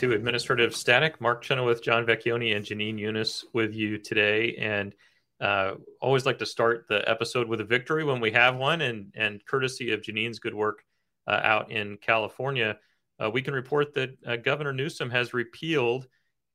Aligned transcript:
To 0.00 0.12
Administrative 0.12 0.74
Static. 0.74 1.20
Mark 1.20 1.42
Chenoweth, 1.42 1.82
John 1.82 2.06
Vecchione, 2.06 2.56
and 2.56 2.64
Jenin 2.64 2.98
Younes 2.98 3.44
with 3.52 3.74
you 3.74 3.98
today. 3.98 4.56
And 4.56 4.94
uh, 5.42 5.72
always 6.00 6.24
like 6.24 6.38
to 6.38 6.46
start 6.46 6.86
the 6.88 7.06
episode 7.06 7.46
with 7.46 7.60
a 7.60 7.64
victory 7.64 8.02
when 8.02 8.18
we 8.18 8.30
have 8.30 8.56
one. 8.56 8.80
And, 8.80 9.12
and 9.14 9.44
courtesy 9.44 9.92
of 9.92 10.00
Jenin's 10.00 10.38
good 10.38 10.54
work 10.54 10.82
uh, 11.26 11.40
out 11.42 11.70
in 11.70 11.98
California, 11.98 12.78
uh, 13.22 13.28
we 13.28 13.42
can 13.42 13.52
report 13.52 13.92
that 13.92 14.16
uh, 14.26 14.36
Governor 14.36 14.72
Newsom 14.72 15.10
has 15.10 15.34
repealed 15.34 16.06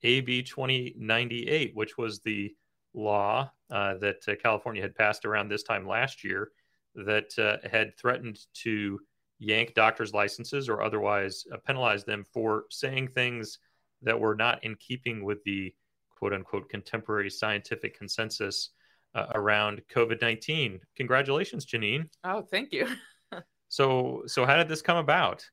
AB 0.02 0.42
2098, 0.42 1.76
which 1.76 2.00
was 2.00 2.22
the 2.22 2.52
law 2.96 3.52
uh, 3.70 3.94
that 3.98 4.28
uh, 4.28 4.34
California 4.42 4.82
had 4.82 4.96
passed 4.96 5.24
around 5.24 5.50
this 5.50 5.62
time 5.62 5.88
last 5.88 6.24
year 6.24 6.50
that 6.96 7.62
had 7.72 7.96
threatened 7.96 8.40
to 8.56 9.00
yank 9.40 9.74
doctors' 9.74 10.14
licenses 10.14 10.70
or 10.70 10.82
otherwise 10.82 11.46
uh, 11.52 11.58
penalize 11.66 12.04
them 12.04 12.24
for 12.34 12.66
saying 12.70 13.10
things 13.10 13.60
that 14.02 14.20
were 14.20 14.36
not 14.36 14.64
in 14.64 14.76
keeping 14.76 15.24
with 15.24 15.44
the 15.44 15.74
quote 16.18 16.34
unquote 16.34 16.70
contemporary 16.70 17.30
scientific 17.30 17.98
consensus 17.98 18.72
uh, 19.16 19.28
around 19.36 19.82
COVID 19.94 20.22
19. 20.22 20.80
Congratulations, 20.98 21.66
Jenin. 21.66 22.10
Oh, 22.24 22.42
thank 22.42 22.72
you. 22.72 22.88
so, 23.70 24.24
so 24.28 24.46
how 24.46 24.58
did 24.58 24.68
this 24.68 24.82
come 24.82 24.98
about? 24.98 25.46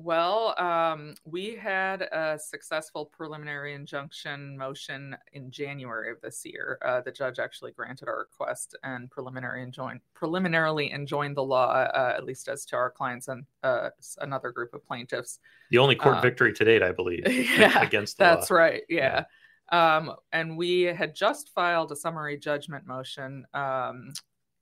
Well, 0.00 0.54
um, 0.60 1.14
we 1.24 1.56
had 1.56 2.02
a 2.02 2.38
successful 2.38 3.04
preliminary 3.04 3.74
injunction 3.74 4.56
motion 4.56 5.16
in 5.32 5.50
January 5.50 6.12
of 6.12 6.20
this 6.20 6.42
year. 6.44 6.78
Uh, 6.86 7.00
the 7.00 7.10
judge 7.10 7.40
actually 7.40 7.72
granted 7.72 8.06
our 8.06 8.20
request 8.20 8.76
and 8.84 9.10
preliminary 9.10 9.60
enjoined, 9.64 9.98
preliminarily 10.14 10.92
enjoined 10.92 11.36
the 11.36 11.42
law, 11.42 11.72
uh, 11.72 12.14
at 12.16 12.22
least 12.22 12.46
as 12.46 12.64
to 12.66 12.76
our 12.76 12.92
clients 12.92 13.26
and 13.26 13.44
uh, 13.64 13.90
another 14.20 14.52
group 14.52 14.72
of 14.72 14.84
plaintiffs. 14.84 15.40
The 15.72 15.78
only 15.78 15.96
court 15.96 16.18
um, 16.18 16.22
victory 16.22 16.52
to 16.52 16.64
date, 16.64 16.84
I 16.84 16.92
believe, 16.92 17.26
yeah, 17.58 17.82
against 17.82 18.18
that's 18.18 18.52
law. 18.52 18.56
right. 18.56 18.82
Yeah. 18.88 19.24
yeah. 19.72 19.96
Um, 19.96 20.14
and 20.32 20.56
we 20.56 20.82
had 20.82 21.16
just 21.16 21.52
filed 21.52 21.90
a 21.90 21.96
summary 21.96 22.38
judgment 22.38 22.86
motion 22.86 23.46
um, 23.52 24.12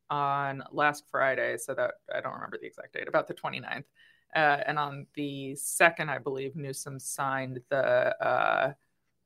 on 0.08 0.62
last 0.72 1.04
Friday, 1.10 1.58
so 1.58 1.74
that 1.74 1.96
I 2.14 2.22
don't 2.22 2.32
remember 2.32 2.56
the 2.58 2.66
exact 2.66 2.94
date, 2.94 3.06
about 3.06 3.28
the 3.28 3.34
29th. 3.34 3.84
Uh, 4.34 4.58
and 4.66 4.78
on 4.78 5.06
the 5.14 5.54
second, 5.54 6.10
I 6.10 6.18
believe 6.18 6.56
Newsom 6.56 6.98
signed 6.98 7.60
the, 7.70 8.24
uh, 8.24 8.72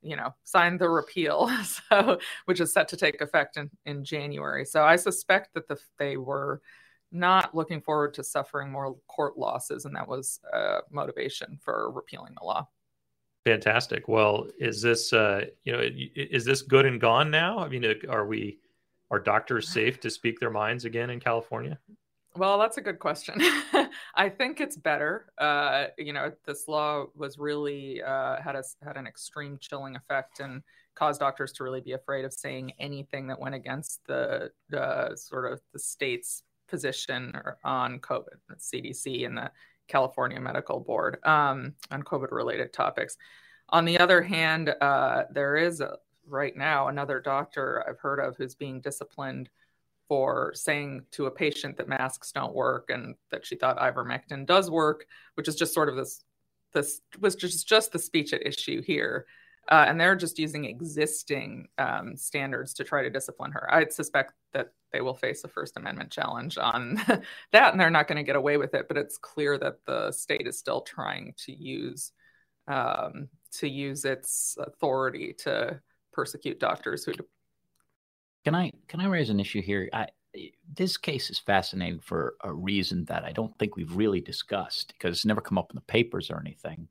you 0.03 0.17
know, 0.17 0.34
signed 0.45 0.79
the 0.79 0.89
repeal, 0.89 1.51
so 1.65 2.19
which 2.45 2.61
is 2.61 2.73
set 2.73 2.89
to 2.89 2.97
take 2.97 3.21
effect 3.21 3.56
in, 3.56 3.71
in 3.87 4.05
January. 4.05 4.65
So 4.65 4.84
I 4.84 4.97
suspect 4.97 5.55
that 5.55 5.69
the, 5.69 5.78
they 5.98 6.17
were 6.17 6.61
not 7.12 7.55
looking 7.55 7.81
forward 7.81 8.15
to 8.15 8.25
suffering 8.25 8.71
more 8.71 8.97
court 9.09 9.37
losses, 9.37 9.84
and 9.84 9.97
that 9.97 10.06
was 10.06 10.41
uh, 10.53 10.81
motivation 10.91 11.59
for 11.61 11.91
repealing 11.91 12.34
the 12.39 12.45
law. 12.45 12.69
Fantastic. 13.45 14.06
Well, 14.06 14.47
is 14.59 14.82
this, 14.82 15.12
uh, 15.12 15.47
you 15.65 15.72
know, 15.72 15.81
is 16.15 16.44
this 16.44 16.62
good 16.62 16.87
and 16.87 17.00
gone 17.00 17.31
now? 17.31 17.59
I 17.59 17.69
mean, 17.69 17.84
are 18.09 18.27
we, 18.27 18.59
are 19.11 19.19
doctors 19.19 19.69
safe 19.72 19.99
to 20.00 20.11
speak 20.11 20.38
their 20.38 20.50
minds 20.50 20.84
again 20.84 21.11
in 21.11 21.21
California? 21.21 21.78
Well, 22.37 22.59
that's 22.59 22.77
a 22.77 22.81
good 22.81 23.01
question. 23.01 23.41
I 24.15 24.29
think 24.29 24.61
it's 24.61 24.77
better. 24.77 25.33
Uh, 25.37 25.87
you 25.99 26.13
know, 26.13 26.33
this 26.47 26.69
law 26.69 27.07
was 27.17 27.39
really 27.39 28.03
uh, 28.03 28.41
had 28.41 28.55
a, 28.55 28.63
had 28.85 28.97
an 28.97 29.07
extreme 29.07 29.59
chilling 29.61 29.97
effect 29.97 30.39
and 30.39 30.63
caused 30.95 31.21
doctors 31.21 31.53
to 31.55 31.65
really 31.65 31.81
be 31.81 31.93
afraid 31.93 32.25
of 32.25 32.33
saying 32.33 32.73
anything 32.79 33.27
that 33.29 33.41
went 33.41 33.57
against 33.57 34.01
the 34.07 34.51
uh, 34.77 35.15
sort 35.17 35.53
of 35.53 35.61
the 35.73 35.79
state's 35.79 36.45
position 36.69 37.33
on 37.65 37.99
COVID, 37.99 38.39
the 38.49 38.55
CDC 38.55 39.27
and 39.27 39.37
the 39.37 39.51
California 39.89 40.41
Medical 40.41 40.79
Board 40.79 41.19
um, 41.25 41.75
on 41.91 42.03
COVID-related 42.03 42.73
topics. 42.73 43.17
On 43.71 43.85
the 43.85 43.99
other 43.99 44.23
hand, 44.23 44.73
uh, 44.81 45.25
there 45.33 45.57
is 45.57 45.81
a, 45.81 45.97
right 46.29 46.57
now 46.57 46.87
another 46.89 47.21
doctor 47.21 47.85
I've 47.89 47.99
heard 47.99 48.21
of 48.21 48.37
who's 48.37 48.55
being 48.55 48.81
disciplined 48.81 49.51
for 50.10 50.50
saying 50.56 51.04
to 51.12 51.26
a 51.26 51.31
patient 51.31 51.76
that 51.76 51.88
masks 51.88 52.32
don't 52.32 52.53
work 52.53 52.91
and 52.91 53.15
that 53.31 53.47
she 53.47 53.54
thought 53.54 53.78
ivermectin 53.78 54.44
does 54.44 54.69
work, 54.69 55.06
which 55.34 55.47
is 55.47 55.54
just 55.54 55.72
sort 55.72 55.88
of 55.88 55.94
this 55.94 56.25
this 56.72 57.00
was 57.21 57.37
just 57.37 57.69
just 57.69 57.93
the 57.93 57.98
speech 57.98 58.32
at 58.32 58.44
issue 58.44 58.82
here. 58.82 59.25
Uh, 59.69 59.84
and 59.87 60.00
they're 60.00 60.16
just 60.16 60.37
using 60.37 60.65
existing 60.65 61.69
um, 61.78 62.16
standards 62.16 62.75
to 62.75 62.82
try 62.82 63.04
to 63.04 63.10
discipline 63.10 63.53
her. 63.53 63.72
I 63.72 63.87
suspect 63.87 64.32
that 64.53 64.72
they 64.93 65.00
will 65.00 65.15
face 65.15 65.44
a 65.44 65.49
First 65.49 65.76
Amendment 65.76 66.10
challenge 66.10 66.59
on 66.59 66.97
that, 67.53 67.70
and 67.70 67.81
they're 67.81 67.88
not 67.88 68.09
going 68.09 68.16
to 68.16 68.25
get 68.25 68.34
away 68.34 68.56
with 68.56 68.75
it. 68.75 68.88
But 68.88 68.97
it's 68.97 69.16
clear 69.16 69.59
that 69.59 69.76
the 69.87 70.10
state 70.10 70.49
is 70.49 70.59
still 70.59 70.81
trying 70.81 71.34
to 71.44 71.53
use 71.53 72.10
um, 72.66 73.28
to 73.59 73.69
use 73.69 74.04
its 74.04 74.56
authority 74.59 75.34
to 75.44 75.78
persecute 76.12 76.59
doctors 76.59 77.04
who 77.04 77.12
can 78.45 78.55
I 78.55 78.73
can 78.89 79.01
I 79.01 79.06
raise 79.06 79.31
an 79.31 79.41
issue 79.41 79.62
here? 79.62 79.89
I, 79.93 80.09
this 80.75 80.97
case 80.97 81.31
is 81.31 81.39
fascinating 81.39 82.01
for 82.01 82.34
a 82.43 82.53
reason 82.53 83.05
that 83.06 83.25
I 83.25 83.33
don't 83.33 83.56
think 83.59 83.77
we've 83.77 83.97
really 83.97 84.21
discussed 84.21 84.93
because 84.93 85.17
it's 85.17 85.27
never 85.27 85.41
come 85.41 85.59
up 85.59 85.71
in 85.71 85.75
the 85.75 85.83
papers 85.83 86.31
or 86.31 86.39
anything. 86.39 86.89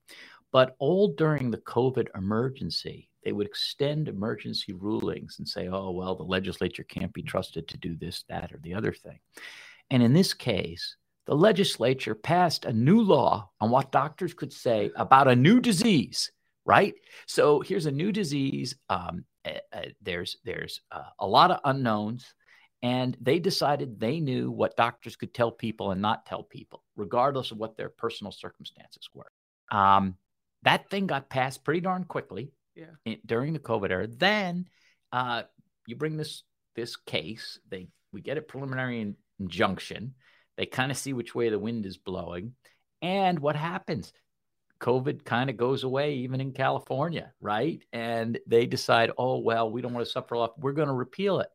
But 0.52 0.76
all 0.80 1.09
during 1.09 1.52
the 1.52 1.59
COVID 1.59 2.08
emergency, 2.16 3.09
they 3.24 3.32
would 3.32 3.48
extend 3.48 4.08
emergency 4.08 4.74
rulings 4.74 5.36
and 5.38 5.48
say, 5.48 5.68
oh, 5.68 5.92
well, 5.92 6.16
the 6.16 6.24
legislature 6.24 6.84
can't 6.84 7.14
be 7.14 7.22
trusted 7.22 7.68
to 7.68 7.78
do 7.78 7.96
this, 7.96 8.24
that, 8.30 8.52
or 8.52 8.59
the 8.62 8.74
other 8.74 8.92
thing. 8.92 9.20
And 9.92 10.02
in 10.02 10.14
this 10.14 10.34
case, 10.34 10.96
the 11.28 11.36
legislature 11.36 12.16
passed 12.16 12.66
a 12.66 12.74
new 12.74 13.02
law 13.02 13.50
on 13.62 13.70
what 13.70 13.92
doctors 13.92 14.34
could 14.34 14.52
say 14.52 14.90
about 14.96 15.28
a 15.28 15.36
new 15.36 15.59
disease, 15.59 16.32
right? 16.66 16.96
So 17.28 17.59
here's 17.59 17.86
a 17.86 17.92
new 17.92 18.12
disease. 18.12 18.76
Um, 18.90 19.26
uh, 19.46 19.82
there's 20.02 20.38
there's 20.44 20.82
uh, 20.92 21.10
a 21.20 21.28
lot 21.28 21.52
of 21.52 21.60
unknowns 21.64 22.34
and 22.82 23.18
they 23.20 23.40
decided 23.40 24.00
they 24.00 24.20
knew 24.20 24.52
what 24.52 24.78
doctors 24.78 25.16
could 25.16 25.34
tell 25.34 25.52
people 25.52 25.92
and 25.92 26.02
not 26.02 26.26
tell 26.26 26.44
people 26.44 26.84
regardless 26.96 27.52
of 27.52 27.58
what 27.58 27.78
their 27.78 27.90
personal 27.90 28.32
circumstances 28.32 29.10
were. 29.14 29.32
Um, 29.72 30.16
that 30.64 30.90
thing 30.90 31.08
got 31.08 31.30
passed 31.30 31.64
pretty 31.64 31.82
darn 31.82 32.04
quickly 32.04 32.52
yeah. 32.76 32.86
in, 33.06 33.20
during 33.26 33.54
the 33.54 33.60
covid 33.60 33.92
era. 33.92 34.08
Then 34.08 34.68
uh, 35.12 35.44
you 35.88 35.96
bring 35.96 36.18
this 36.18 36.44
this 36.76 36.96
case 36.96 37.60
they 37.70 37.88
we 38.12 38.22
get 38.22 38.38
a 38.38 38.42
preliminary 38.42 39.02
in, 39.02 39.16
injunction. 39.40 40.16
They 40.58 40.66
kind 40.66 40.92
of 40.92 40.98
see 40.98 41.14
which 41.14 41.34
way 41.34 41.50
the 41.50 41.60
wind 41.60 41.86
is 41.86 41.98
blowing 41.98 42.54
and 43.02 43.40
what 43.40 43.56
happens 43.56 44.12
COVID 44.79 45.25
kind 45.25 45.50
of 45.50 45.57
goes 45.57 45.84
away 45.84 46.16
even 46.16 46.41
in 46.41 46.53
California, 46.53 47.34
right? 47.41 47.84
And 47.91 48.40
they 48.47 48.66
decide, 48.66 49.12
oh, 49.17 49.40
well, 49.40 49.69
we 49.69 49.81
don't 49.81 49.94
want 49.94 50.06
to 50.06 50.12
suffer 50.12 50.35
a 50.35 50.40
lot. 50.40 50.59
We're 50.59 50.73
going 50.73 50.88
to 50.88 50.94
repeal 50.94 51.41
it. 51.41 51.50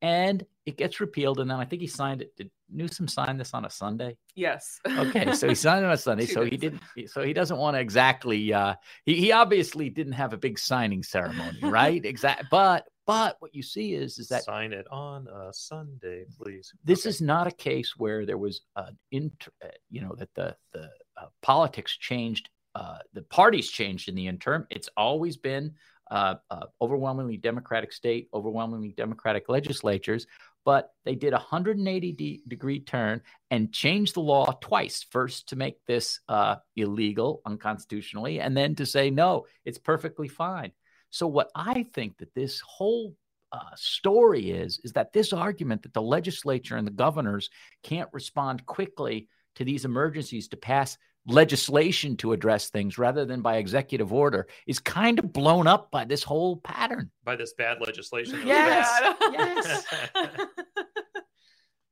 And 0.00 0.44
it 0.66 0.76
gets 0.76 1.00
repealed. 1.00 1.38
And 1.38 1.50
then 1.50 1.58
I 1.58 1.64
think 1.64 1.80
he 1.80 1.86
signed 1.86 2.22
it. 2.22 2.34
Did 2.36 2.50
Newsom 2.70 3.08
sign 3.08 3.36
this 3.36 3.54
on 3.54 3.64
a 3.64 3.70
Sunday? 3.70 4.16
Yes. 4.34 4.80
okay. 4.88 5.32
So 5.34 5.48
he 5.48 5.54
signed 5.54 5.84
it 5.84 5.88
on 5.88 5.92
a 5.92 5.98
Sunday. 5.98 6.26
so 6.26 6.44
he 6.44 6.56
didn't, 6.56 6.82
so 7.06 7.22
he 7.22 7.32
doesn't 7.32 7.56
want 7.56 7.76
to 7.76 7.80
exactly, 7.80 8.52
uh, 8.52 8.74
he, 9.04 9.16
he 9.16 9.32
obviously 9.32 9.90
didn't 9.90 10.14
have 10.14 10.32
a 10.32 10.38
big 10.38 10.58
signing 10.58 11.02
ceremony, 11.02 11.58
right? 11.62 12.04
exactly. 12.04 12.48
But, 12.50 12.88
but 13.06 13.36
what 13.40 13.54
you 13.54 13.62
see 13.62 13.94
is, 13.94 14.18
is 14.18 14.28
that 14.28 14.44
sign 14.44 14.72
it 14.72 14.86
on 14.90 15.28
a 15.28 15.52
Sunday, 15.52 16.24
please. 16.40 16.72
This 16.84 17.00
okay. 17.00 17.10
is 17.10 17.20
not 17.20 17.46
a 17.46 17.52
case 17.52 17.94
where 17.96 18.24
there 18.24 18.38
was 18.38 18.62
an 18.76 18.96
inter, 19.10 19.50
uh, 19.64 19.68
you 19.90 20.00
know, 20.00 20.14
that 20.18 20.32
the, 20.34 20.56
the 20.72 20.88
uh, 21.20 21.26
politics 21.42 21.96
changed 21.96 22.48
uh, 22.74 22.98
the 23.12 23.22
parties 23.22 23.70
changed 23.70 24.08
in 24.08 24.14
the 24.14 24.26
interim. 24.26 24.66
It's 24.70 24.88
always 24.96 25.36
been 25.36 25.74
uh, 26.10 26.36
uh, 26.50 26.66
overwhelmingly 26.80 27.36
Democratic 27.36 27.92
state, 27.92 28.28
overwhelmingly 28.34 28.90
Democratic 28.90 29.48
legislatures, 29.48 30.26
but 30.64 30.90
they 31.04 31.14
did 31.14 31.32
a 31.32 31.36
180 31.36 32.12
de- 32.12 32.42
degree 32.46 32.80
turn 32.80 33.22
and 33.50 33.72
changed 33.72 34.14
the 34.14 34.20
law 34.20 34.52
twice. 34.60 35.04
First 35.10 35.48
to 35.48 35.56
make 35.56 35.84
this 35.86 36.20
uh, 36.28 36.56
illegal 36.76 37.40
unconstitutionally, 37.46 38.40
and 38.40 38.56
then 38.56 38.74
to 38.76 38.86
say 38.86 39.10
no, 39.10 39.46
it's 39.64 39.78
perfectly 39.78 40.28
fine. 40.28 40.72
So 41.10 41.26
what 41.26 41.50
I 41.54 41.82
think 41.82 42.18
that 42.18 42.34
this 42.34 42.60
whole 42.60 43.14
uh, 43.52 43.58
story 43.74 44.50
is 44.50 44.80
is 44.82 44.92
that 44.92 45.12
this 45.12 45.32
argument 45.32 45.82
that 45.82 45.92
the 45.92 46.02
legislature 46.02 46.76
and 46.76 46.86
the 46.86 46.92
governors 46.92 47.50
can't 47.82 48.08
respond 48.12 48.64
quickly 48.64 49.28
to 49.56 49.64
these 49.64 49.84
emergencies 49.84 50.48
to 50.48 50.56
pass 50.56 50.96
legislation 51.26 52.16
to 52.16 52.32
address 52.32 52.70
things 52.70 52.98
rather 52.98 53.24
than 53.24 53.42
by 53.42 53.56
executive 53.56 54.12
order 54.12 54.46
is 54.66 54.78
kind 54.78 55.18
of 55.18 55.32
blown 55.32 55.66
up 55.66 55.90
by 55.90 56.04
this 56.04 56.22
whole 56.22 56.56
pattern. 56.58 57.10
By 57.24 57.36
this 57.36 57.54
bad 57.54 57.80
legislation. 57.80 58.40
Yes. 58.44 59.14
yes. 59.32 59.84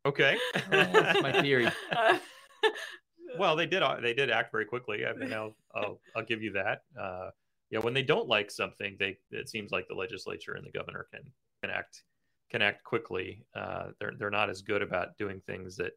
okay. 0.07 0.37
That's 0.71 1.23
my 1.23 1.41
theory. 1.41 1.69
well, 3.39 3.57
they 3.57 3.67
did. 3.67 3.83
They 4.03 4.15
did 4.15 4.31
act 4.31 4.51
very 4.51 4.65
quickly. 4.65 5.07
I 5.07 5.13
mean, 5.13 5.33
I'll, 5.33 5.57
I'll, 5.75 6.01
I'll 6.17 6.25
give 6.25 6.43
you 6.43 6.53
that. 6.53 6.83
Uh, 7.01 7.31
yeah, 7.71 7.79
when 7.79 7.95
they 7.95 8.03
don't 8.03 8.29
like 8.29 8.51
something, 8.51 8.97
they 8.99 9.17
it 9.31 9.49
seems 9.49 9.71
like 9.71 9.87
the 9.87 9.95
legislature 9.95 10.55
and 10.55 10.67
the 10.67 10.77
governor 10.77 11.07
can 11.13 11.23
can 11.63 11.71
act 11.71 12.03
can 12.51 12.63
act 12.63 12.83
quickly. 12.83 13.45
Uh, 13.55 13.91
they're 14.01 14.13
they're 14.19 14.31
not 14.31 14.51
as 14.51 14.63
good 14.63 14.83
about 14.83 15.17
doing 15.19 15.41
things 15.47 15.77
that 15.77 15.93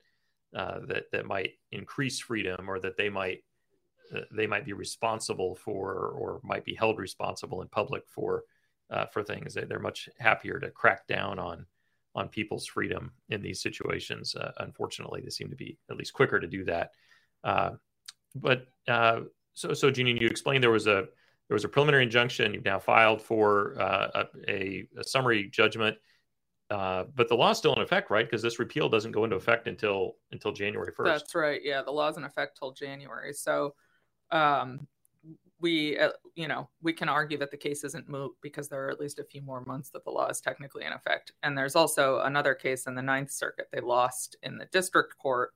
uh, 0.55 0.79
that 0.87 1.05
that 1.11 1.25
might 1.25 1.51
increase 1.71 2.19
freedom 2.19 2.69
or 2.69 2.79
that 2.79 2.97
they 2.97 3.09
might 3.09 3.43
uh, 4.15 4.21
they 4.31 4.47
might 4.47 4.65
be 4.65 4.73
responsible 4.73 5.55
for 5.55 6.09
or 6.09 6.39
might 6.43 6.65
be 6.65 6.75
held 6.75 6.99
responsible 6.99 7.61
in 7.61 7.67
public 7.67 8.03
for 8.07 8.43
uh, 8.89 9.05
for 9.07 9.23
things. 9.23 9.53
They, 9.53 9.65
they're 9.65 9.79
much 9.79 10.09
happier 10.19 10.59
to 10.59 10.69
crack 10.69 11.07
down 11.07 11.39
on 11.39 11.65
on 12.15 12.27
people's 12.27 12.67
freedom 12.67 13.11
in 13.29 13.41
these 13.41 13.61
situations. 13.61 14.35
Uh, 14.35 14.51
unfortunately, 14.57 15.21
they 15.21 15.29
seem 15.29 15.49
to 15.49 15.55
be 15.55 15.77
at 15.89 15.97
least 15.97 16.13
quicker 16.13 16.39
to 16.39 16.47
do 16.47 16.63
that. 16.65 16.91
Uh, 17.43 17.71
but 18.35 18.67
so 18.87 19.73
so 19.73 19.91
Jenin, 19.91 20.19
you 20.19 20.27
explained 20.27 20.63
there 20.63 20.71
was 20.71 20.87
a 20.87 21.07
there 21.47 21.55
was 21.55 21.65
a 21.65 21.69
preliminary 21.69 22.03
injunction. 22.03 22.53
You've 22.53 22.65
now 22.65 22.79
filed 22.79 23.21
for 23.21 23.79
uh, 23.79 24.23
a, 24.47 24.87
a, 24.97 25.03
summary 25.03 25.49
judgment, 25.51 25.97
uh, 26.73 27.05
but 27.15 27.29
the 27.29 27.35
law's 27.35 27.59
still 27.59 27.75
in 27.75 27.81
effect, 27.81 28.09
right? 28.09 28.25
Because 28.25 28.41
this 28.41 28.57
repeal 28.57 28.89
doesn't 28.89 29.11
go 29.11 29.23
into 29.23 29.35
effect 29.35 29.67
until 29.67 30.15
until 30.31 30.51
January 30.51 30.91
first. 30.91 31.07
That's 31.07 31.35
right. 31.35 31.61
Yeah, 31.63 31.83
the 31.83 31.91
law's 31.91 32.17
in 32.17 32.23
effect 32.23 32.57
till 32.57 32.71
January. 32.71 33.31
So, 33.31 33.75
um, 34.31 34.87
we 35.59 35.99
uh, 35.99 36.09
you 36.35 36.47
know 36.47 36.67
we 36.81 36.91
can 36.91 37.09
argue 37.09 37.37
that 37.37 37.51
the 37.51 37.57
case 37.57 37.83
isn't 37.83 38.09
moot 38.09 38.31
because 38.41 38.69
there 38.69 38.83
are 38.85 38.89
at 38.89 38.99
least 38.99 39.19
a 39.19 39.23
few 39.23 39.43
more 39.43 39.63
months 39.65 39.91
that 39.91 40.03
the 40.03 40.09
law 40.09 40.27
is 40.27 40.41
technically 40.41 40.83
in 40.83 40.93
effect. 40.93 41.31
And 41.43 41.55
there's 41.55 41.75
also 41.75 42.21
another 42.21 42.55
case 42.55 42.87
in 42.87 42.95
the 42.95 43.03
Ninth 43.03 43.31
Circuit. 43.31 43.67
They 43.71 43.79
lost 43.79 44.35
in 44.41 44.57
the 44.57 44.65
district 44.65 45.15
court 45.19 45.53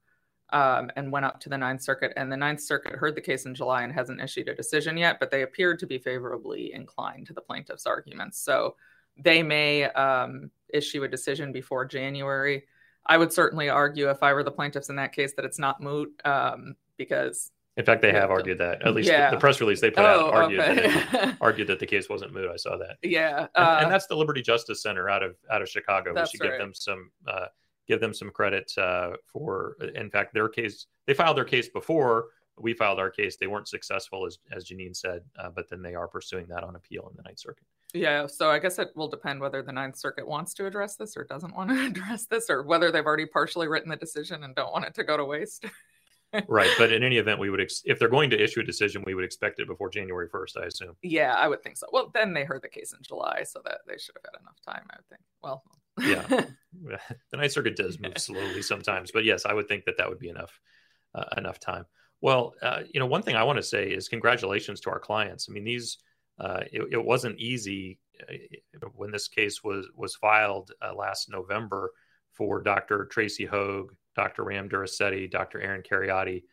um, 0.52 0.92
and 0.96 1.12
went 1.12 1.26
up 1.26 1.40
to 1.42 1.50
the 1.50 1.58
Ninth 1.58 1.82
Circuit. 1.82 2.14
And 2.16 2.32
the 2.32 2.38
Ninth 2.38 2.62
Circuit 2.62 2.94
heard 2.94 3.16
the 3.16 3.22
case 3.22 3.46
in 3.46 3.56
July 3.56 3.82
and 3.82 3.92
hasn't 3.92 4.22
issued 4.22 4.50
a 4.50 4.56
decision 4.56 4.98
yet, 4.98 5.20
but 5.20 5.32
they 5.32 5.42
appeared 5.42 5.80
to 5.80 5.88
be 5.88 5.98
favorably 5.98 6.74
inclined 6.74 7.26
to 7.28 7.34
the 7.34 7.42
plaintiff's 7.42 7.88
arguments. 7.88 8.40
So 8.40 8.76
they 9.18 9.42
may 9.42 9.86
um, 9.86 10.52
issue 10.74 11.04
a 11.04 11.08
decision 11.08 11.52
before 11.52 11.86
January. 11.86 12.64
I 13.06 13.18
would 13.18 13.32
certainly 13.32 13.70
argue, 13.70 14.10
if 14.10 14.22
I 14.22 14.34
were 14.34 14.44
the 14.44 14.52
plaintiffs 14.52 14.90
in 14.90 14.98
that 14.98 15.14
case, 15.14 15.34
that 15.36 15.46
it's 15.46 15.60
not 15.60 15.82
moot 15.82 16.10
um, 16.26 16.76
because. 16.98 17.52
In 17.78 17.86
fact, 17.86 18.02
they 18.02 18.12
have 18.12 18.32
argued 18.32 18.58
that. 18.58 18.86
At 18.86 18.96
least 18.96 19.08
yeah. 19.08 19.30
the, 19.30 19.38
the, 19.38 19.40
press 19.40 19.62
release 19.62 19.80
they 19.80 19.92
put 19.92 20.04
oh, 20.04 20.28
out 20.28 20.34
argued, 20.34 20.60
okay. 20.60 20.76
that 20.76 21.30
it, 21.30 21.36
argued 21.42 21.68
that 21.68 21.80
the 21.80 21.86
case 21.86 22.10
wasn't 22.10 22.34
moot. 22.34 22.50
I 22.52 22.58
saw 22.58 22.76
that. 22.78 22.98
Yeah, 23.04 23.48
uh, 23.56 23.76
and, 23.78 23.84
and, 23.84 23.92
that's 23.92 24.08
the 24.08 24.16
Liberty 24.16 24.42
Justice 24.42 24.82
Center 24.82 25.10
out 25.10 25.22
of 25.22 25.36
out 25.52 25.62
of 25.62 25.70
Chicago. 25.70 26.14
We 26.14 26.26
should 26.26 26.42
right. 26.42 26.52
give 26.52 26.60
them 26.60 26.74
some 26.74 27.12
uh, 27.28 27.46
give 27.88 28.02
them 28.02 28.14
some 28.14 28.32
credit 28.32 28.72
uh, 28.78 29.12
for, 29.26 29.78
in 29.96 30.10
fact, 30.10 30.34
their 30.34 30.50
case. 30.50 30.88
They 31.06 31.14
filed 31.14 31.38
their 31.38 31.46
case 31.46 31.70
before 31.70 32.26
we 32.60 32.74
filed 32.74 33.00
our 33.00 33.10
case. 33.10 33.38
They 33.38 33.48
weren't 33.48 33.68
successful, 33.68 34.26
as 34.26 34.38
as 34.52 34.66
Jenin 34.66 34.96
said, 34.96 35.22
uh, 35.40 35.50
but 35.50 35.70
then 35.70 35.82
they 35.82 35.96
are 35.96 36.08
pursuing 36.08 36.48
that 36.48 36.64
on 36.64 36.76
appeal 36.76 37.08
in 37.10 37.16
the 37.16 37.24
Ninth 37.24 37.40
Circuit. 37.40 37.66
Yeah, 37.94 38.28
so 38.28 38.50
I 38.50 38.60
guess 38.60 38.80
it 38.80 38.90
will 38.96 39.08
depend 39.08 39.40
whether 39.40 39.62
the 39.62 39.72
Ninth 39.72 39.98
Circuit 39.98 40.28
wants 40.28 40.54
to 40.56 40.66
address 40.66 40.96
this 40.96 41.16
or 41.16 41.24
doesn't 41.24 41.56
want 41.56 41.70
to 41.70 41.86
address 41.88 42.26
this, 42.26 42.50
or 42.50 42.64
whether 42.64 42.92
they've 42.92 43.06
already 43.06 43.26
partially 43.26 43.68
written 43.68 43.90
the 43.90 43.96
decision 43.96 44.44
and 44.44 44.56
don't 44.56 44.74
want 44.74 44.86
it 44.86 44.96
to 44.96 45.04
go 45.04 45.18
to 45.18 45.26
waste. 45.26 45.66
right, 46.48 46.70
but 46.78 46.92
in 46.92 47.04
any 47.04 47.18
event, 47.18 47.40
we 47.40 47.50
would 47.50 47.62
ex- 47.62 47.84
if 47.86 48.00
they're 48.00 48.10
going 48.10 48.30
to 48.32 48.42
issue 48.42 48.60
a 48.60 48.64
decision, 48.64 49.04
we 49.06 49.16
would 49.16 49.24
expect 49.24 49.60
it 49.60 49.68
before 49.68 49.90
January 49.90 50.28
first. 50.30 50.58
I 50.58 50.66
assume. 50.66 50.96
Yeah, 51.02 51.34
I 51.34 51.48
would 51.48 51.64
think 51.64 51.78
so. 51.78 51.88
Well, 51.92 52.12
then 52.14 52.34
they 52.34 52.44
heard 52.44 52.62
the 52.62 52.70
case 52.70 52.92
in 52.92 53.00
July, 53.02 53.44
so 53.44 53.62
that 53.64 53.80
they 53.88 53.98
should 53.98 54.16
have 54.16 54.34
had 54.34 54.42
enough 54.42 54.60
time. 54.68 54.86
I 54.92 54.98
would 54.98 55.08
think. 55.08 55.22
Well, 55.42 55.64
yeah, 56.02 56.98
the 57.32 57.38
Ninth 57.38 57.54
Circuit 57.54 57.78
does 57.78 58.00
move 58.00 58.18
slowly 58.18 58.62
sometimes, 58.62 59.12
but 59.12 59.24
yes, 59.24 59.46
I 59.46 59.54
would 59.54 59.68
think 59.68 59.86
that 59.86 59.98
that 59.98 60.10
would 60.10 60.20
be 60.20 60.30
enough 60.30 60.60
uh, 61.16 61.26
enough 61.38 61.60
time. 61.60 61.86
Well, 62.22 62.54
uh, 62.62 62.82
you 62.92 63.00
know, 63.00 63.06
one 63.06 63.22
thing 63.22 63.36
I 63.36 63.44
want 63.44 63.58
to 63.58 63.64
say 63.64 63.90
is 63.90 64.10
congratulations 64.10 64.80
to 64.82 64.90
our 64.90 65.00
clients. 65.00 65.48
I 65.50 65.54
mean, 65.54 65.64
these 65.64 65.98
uh, 66.40 66.62
it, 66.72 66.88
it, 66.92 67.04
wasn't 67.04 67.40
easy 67.40 68.00
uh, 68.30 68.88
when 68.96 69.12
this 69.12 69.28
case 69.28 69.64
was 69.64 69.88
was 69.96 70.16
filed 70.16 70.72
uh, 70.82 70.94
last 70.94 71.30
November 71.30 71.92
for 72.34 72.62
Dr. 72.62 73.06
Tracy 73.06 73.48
Høeg, 73.48 73.88
Dr. 74.16 74.44
Ram 74.44 74.70
Duriseti, 74.70 75.30
Dr. 75.30 75.62
Aaron 75.62 75.82
Kheriaty, 75.82 76.44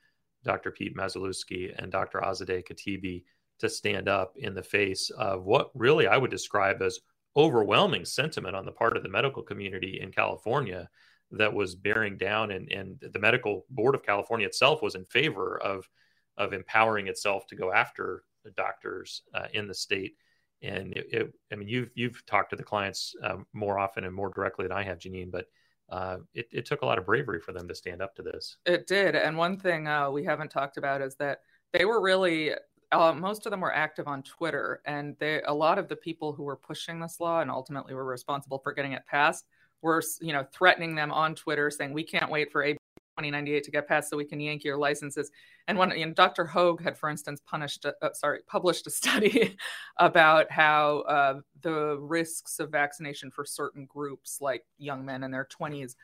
Dr. 0.42 0.70
Pete 0.70 0.96
Mazolewski, 0.96 1.74
and 1.76 1.92
Dr. 1.92 2.20
Azadeh 2.20 2.64
Khatibi 2.66 3.24
to 3.58 3.68
stand 3.68 4.08
up 4.08 4.34
in 4.36 4.54
the 4.54 4.62
face 4.62 5.10
of 5.10 5.44
what 5.44 5.70
really 5.74 6.06
I 6.06 6.16
would 6.16 6.30
describe 6.30 6.82
as 6.82 7.00
overwhelming 7.36 8.04
sentiment 8.04 8.56
on 8.56 8.64
the 8.64 8.72
part 8.72 8.96
of 8.96 9.02
the 9.02 9.08
medical 9.08 9.42
community 9.42 10.00
in 10.00 10.12
California 10.12 10.88
that 11.30 11.52
was 11.52 11.74
bearing 11.74 12.16
down 12.16 12.50
and, 12.52 12.70
and 12.70 12.98
the 13.12 13.18
medical 13.18 13.64
board 13.70 13.94
of 13.94 14.02
California 14.02 14.46
itself 14.46 14.82
was 14.82 14.94
in 14.94 15.04
favor 15.04 15.60
of 15.60 15.88
of 16.36 16.52
empowering 16.52 17.06
itself 17.06 17.46
to 17.46 17.54
go 17.54 17.72
after 17.72 18.24
the 18.44 18.50
doctors 18.52 19.22
uh, 19.34 19.46
in 19.52 19.68
the 19.68 19.74
state. 19.74 20.16
And 20.62 20.92
it, 20.92 21.06
it, 21.12 21.32
I 21.52 21.56
mean, 21.56 21.68
you've 21.68 21.90
you've 21.94 22.24
talked 22.26 22.50
to 22.50 22.56
the 22.56 22.62
clients 22.62 23.14
um, 23.22 23.46
more 23.52 23.78
often 23.78 24.04
and 24.04 24.14
more 24.14 24.30
directly 24.30 24.64
than 24.66 24.76
I 24.76 24.82
have, 24.82 24.98
Jenin 24.98 25.30
But 25.30 25.46
uh, 25.90 26.18
it, 26.32 26.48
it 26.50 26.66
took 26.66 26.82
a 26.82 26.86
lot 26.86 26.98
of 26.98 27.06
bravery 27.06 27.40
for 27.40 27.52
them 27.52 27.68
to 27.68 27.74
stand 27.74 28.00
up 28.00 28.14
to 28.16 28.22
this. 28.22 28.56
It 28.64 28.86
did. 28.86 29.14
And 29.14 29.36
one 29.36 29.58
thing 29.58 29.86
uh, 29.86 30.10
we 30.10 30.24
haven't 30.24 30.50
talked 30.50 30.76
about 30.76 31.02
is 31.02 31.16
that 31.16 31.40
they 31.72 31.84
were 31.84 32.00
really 32.00 32.52
uh, 32.92 33.12
most 33.12 33.46
of 33.46 33.50
them 33.50 33.60
were 33.60 33.74
active 33.74 34.06
on 34.06 34.22
Twitter, 34.22 34.80
and 34.86 35.16
they 35.18 35.42
a 35.42 35.54
lot 35.54 35.78
of 35.78 35.88
the 35.88 35.96
people 35.96 36.32
who 36.32 36.44
were 36.44 36.56
pushing 36.56 37.00
this 37.00 37.20
law 37.20 37.40
and 37.40 37.50
ultimately 37.50 37.94
were 37.94 38.04
responsible 38.04 38.58
for 38.58 38.72
getting 38.72 38.92
it 38.92 39.06
passed 39.06 39.46
were 39.84 40.02
you 40.20 40.32
know 40.32 40.44
threatening 40.52 40.96
them 40.96 41.12
on 41.12 41.34
Twitter, 41.36 41.70
saying 41.70 41.92
we 41.92 42.02
can't 42.02 42.30
wait 42.30 42.50
for 42.50 42.64
AB 42.64 42.78
2098 43.18 43.62
to 43.62 43.70
get 43.70 43.86
passed 43.86 44.10
so 44.10 44.16
we 44.16 44.24
can 44.24 44.40
yank 44.40 44.64
your 44.64 44.76
licenses. 44.76 45.30
And 45.68 45.78
when 45.78 45.90
you 45.92 46.06
know, 46.06 46.12
Dr. 46.12 46.46
Høeg 46.46 46.80
had, 46.82 46.98
for 46.98 47.08
instance, 47.08 47.40
punished, 47.46 47.86
uh, 47.86 48.08
sorry, 48.14 48.40
published 48.48 48.86
a 48.86 48.90
study 49.02 49.56
about 49.98 50.50
how 50.50 51.00
uh, 51.00 51.40
the 51.62 51.98
risks 52.00 52.58
of 52.58 52.72
vaccination 52.72 53.30
for 53.30 53.44
certain 53.44 53.86
groups, 53.86 54.38
like 54.40 54.64
young 54.78 55.04
men 55.04 55.22
in 55.22 55.30
their 55.30 55.46
20s, 55.60 55.94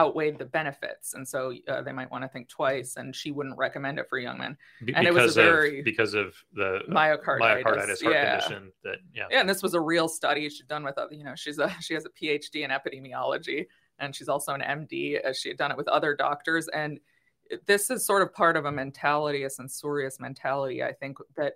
outweighed 0.00 0.38
the 0.38 0.44
benefits, 0.44 1.14
and 1.14 1.26
so 1.26 1.54
uh, 1.68 1.82
they 1.82 1.92
might 1.92 2.10
want 2.10 2.24
to 2.24 2.28
think 2.28 2.48
twice. 2.48 2.96
And 2.96 3.14
she 3.14 3.30
wouldn't 3.30 3.56
recommend 3.56 3.98
it 3.98 4.08
for 4.08 4.18
young 4.18 4.38
men. 4.38 4.56
Be- 4.84 4.94
and 4.94 5.06
it 5.06 5.12
was 5.12 5.36
a 5.36 5.42
very 5.42 5.82
because 5.82 6.14
of 6.14 6.34
the 6.54 6.80
myocarditis, 6.88 7.62
myocarditis 7.62 8.02
heart 8.02 8.14
yeah. 8.14 8.40
condition. 8.40 8.72
That 8.84 8.98
yeah, 9.14 9.26
yeah. 9.30 9.40
And 9.40 9.48
this 9.48 9.62
was 9.62 9.74
a 9.74 9.80
real 9.80 10.08
study 10.08 10.48
she'd 10.48 10.68
done 10.68 10.84
with 10.84 10.98
other. 10.98 11.14
You 11.14 11.24
know, 11.24 11.34
she's 11.34 11.58
a 11.58 11.70
she 11.80 11.94
has 11.94 12.06
a 12.06 12.10
PhD 12.10 12.64
in 12.64 12.70
epidemiology, 12.70 13.66
and 13.98 14.14
she's 14.14 14.28
also 14.28 14.54
an 14.54 14.60
MD. 14.62 15.20
As 15.20 15.38
she 15.38 15.48
had 15.48 15.58
done 15.58 15.70
it 15.70 15.76
with 15.76 15.88
other 15.88 16.14
doctors, 16.14 16.68
and 16.68 16.98
this 17.66 17.90
is 17.90 18.04
sort 18.04 18.22
of 18.22 18.32
part 18.32 18.56
of 18.56 18.64
a 18.64 18.72
mentality, 18.72 19.44
a 19.44 19.50
censorious 19.50 20.18
mentality. 20.18 20.82
I 20.82 20.92
think 20.92 21.18
that 21.36 21.54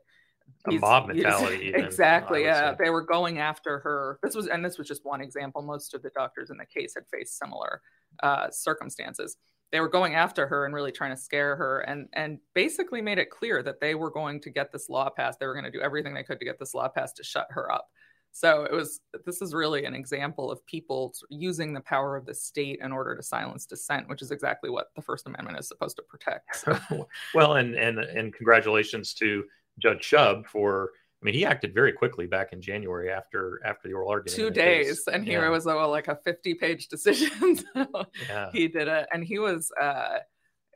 a 0.66 0.72
mob 0.72 1.08
mentality. 1.08 1.66
Even, 1.68 1.84
exactly. 1.84 2.44
Yeah, 2.44 2.72
say. 2.72 2.84
they 2.84 2.90
were 2.90 3.02
going 3.02 3.38
after 3.38 3.78
her. 3.80 4.18
This 4.22 4.34
was, 4.34 4.46
and 4.46 4.64
this 4.64 4.78
was 4.78 4.88
just 4.88 5.04
one 5.04 5.20
example. 5.20 5.62
Most 5.62 5.94
of 5.94 6.02
the 6.02 6.10
doctors 6.10 6.50
in 6.50 6.56
the 6.56 6.66
case 6.66 6.94
had 6.94 7.04
faced 7.06 7.38
similar 7.38 7.82
uh, 8.22 8.50
circumstances. 8.50 9.36
They 9.72 9.80
were 9.80 9.88
going 9.88 10.14
after 10.14 10.46
her 10.46 10.66
and 10.66 10.74
really 10.74 10.92
trying 10.92 11.10
to 11.10 11.20
scare 11.20 11.56
her, 11.56 11.80
and 11.80 12.08
and 12.12 12.38
basically 12.54 13.02
made 13.02 13.18
it 13.18 13.30
clear 13.30 13.62
that 13.62 13.80
they 13.80 13.94
were 13.94 14.10
going 14.10 14.40
to 14.42 14.50
get 14.50 14.70
this 14.70 14.88
law 14.88 15.10
passed. 15.10 15.40
They 15.40 15.46
were 15.46 15.54
going 15.54 15.64
to 15.64 15.70
do 15.70 15.80
everything 15.80 16.14
they 16.14 16.22
could 16.22 16.38
to 16.38 16.44
get 16.44 16.58
this 16.58 16.74
law 16.74 16.88
passed 16.88 17.16
to 17.16 17.24
shut 17.24 17.48
her 17.50 17.72
up. 17.72 17.88
So 18.30 18.64
it 18.64 18.72
was. 18.72 19.00
This 19.24 19.42
is 19.42 19.54
really 19.54 19.84
an 19.84 19.94
example 19.94 20.50
of 20.50 20.64
people 20.66 21.14
using 21.30 21.72
the 21.72 21.80
power 21.80 22.16
of 22.16 22.26
the 22.26 22.34
state 22.34 22.80
in 22.82 22.92
order 22.92 23.16
to 23.16 23.22
silence 23.22 23.64
dissent, 23.64 24.08
which 24.08 24.22
is 24.22 24.30
exactly 24.30 24.70
what 24.70 24.88
the 24.96 25.02
First 25.02 25.26
Amendment 25.26 25.58
is 25.58 25.68
supposed 25.68 25.96
to 25.96 26.02
protect. 26.02 26.56
So. 26.56 27.08
well, 27.34 27.54
and 27.54 27.74
and 27.74 27.98
and 27.98 28.34
congratulations 28.34 29.14
to 29.14 29.44
Judge 29.78 30.08
Shubb 30.10 30.46
for 30.46 30.90
I 31.24 31.28
mean, 31.28 31.34
he 31.36 31.46
acted 31.46 31.72
very 31.72 31.92
quickly 31.92 32.26
back 32.26 32.52
in 32.52 32.60
January 32.60 33.10
after 33.10 33.58
after 33.64 33.88
the 33.88 33.94
oral 33.94 34.10
argument. 34.10 34.36
Two 34.36 34.50
days, 34.50 35.04
and 35.10 35.24
here 35.24 35.40
yeah. 35.40 35.46
it 35.46 35.50
was 35.50 35.66
oh, 35.66 35.88
like 35.88 36.08
a 36.08 36.16
fifty-page 36.16 36.88
decision. 36.88 37.56
so 37.74 37.86
yeah. 38.28 38.50
He 38.52 38.68
did 38.68 38.88
it, 38.88 39.06
and 39.10 39.24
he 39.24 39.38
was. 39.38 39.72
Uh, 39.80 40.18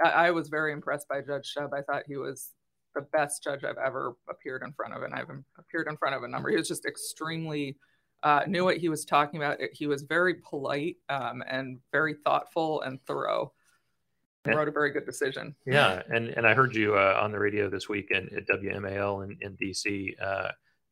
I, 0.02 0.08
I 0.08 0.30
was 0.30 0.48
very 0.48 0.72
impressed 0.72 1.06
by 1.06 1.20
Judge 1.20 1.52
Shubb. 1.54 1.74
I 1.74 1.82
thought 1.82 2.04
he 2.06 2.16
was 2.16 2.52
the 2.94 3.02
best 3.02 3.44
judge 3.44 3.62
I've 3.62 3.76
ever 3.76 4.14
appeared 4.30 4.62
in 4.62 4.72
front 4.72 4.94
of, 4.94 5.02
and 5.02 5.12
I've 5.12 5.28
appeared 5.58 5.86
in 5.86 5.98
front 5.98 6.14
of 6.14 6.22
a 6.22 6.28
number. 6.28 6.48
He 6.48 6.56
was 6.56 6.68
just 6.68 6.86
extremely 6.86 7.76
uh, 8.22 8.44
knew 8.46 8.64
what 8.64 8.78
he 8.78 8.88
was 8.88 9.04
talking 9.04 9.42
about. 9.42 9.58
He 9.74 9.86
was 9.86 10.02
very 10.02 10.36
polite 10.36 10.96
um, 11.10 11.42
and 11.46 11.78
very 11.92 12.14
thoughtful 12.24 12.80
and 12.80 12.98
thorough 13.06 13.52
and 14.48 14.58
wrote 14.58 14.68
a 14.68 14.72
very 14.72 14.90
good 14.90 15.06
decision. 15.06 15.54
Yeah, 15.66 16.02
and 16.12 16.28
and 16.28 16.46
I 16.46 16.54
heard 16.54 16.74
you 16.74 16.94
uh, 16.96 17.18
on 17.22 17.32
the 17.32 17.38
radio 17.38 17.68
this 17.70 17.88
week 17.88 18.10
in, 18.10 18.28
at 18.36 18.46
WMAL 18.48 19.24
in, 19.24 19.36
in 19.40 19.56
DC 19.56 20.14
uh, 20.20 20.24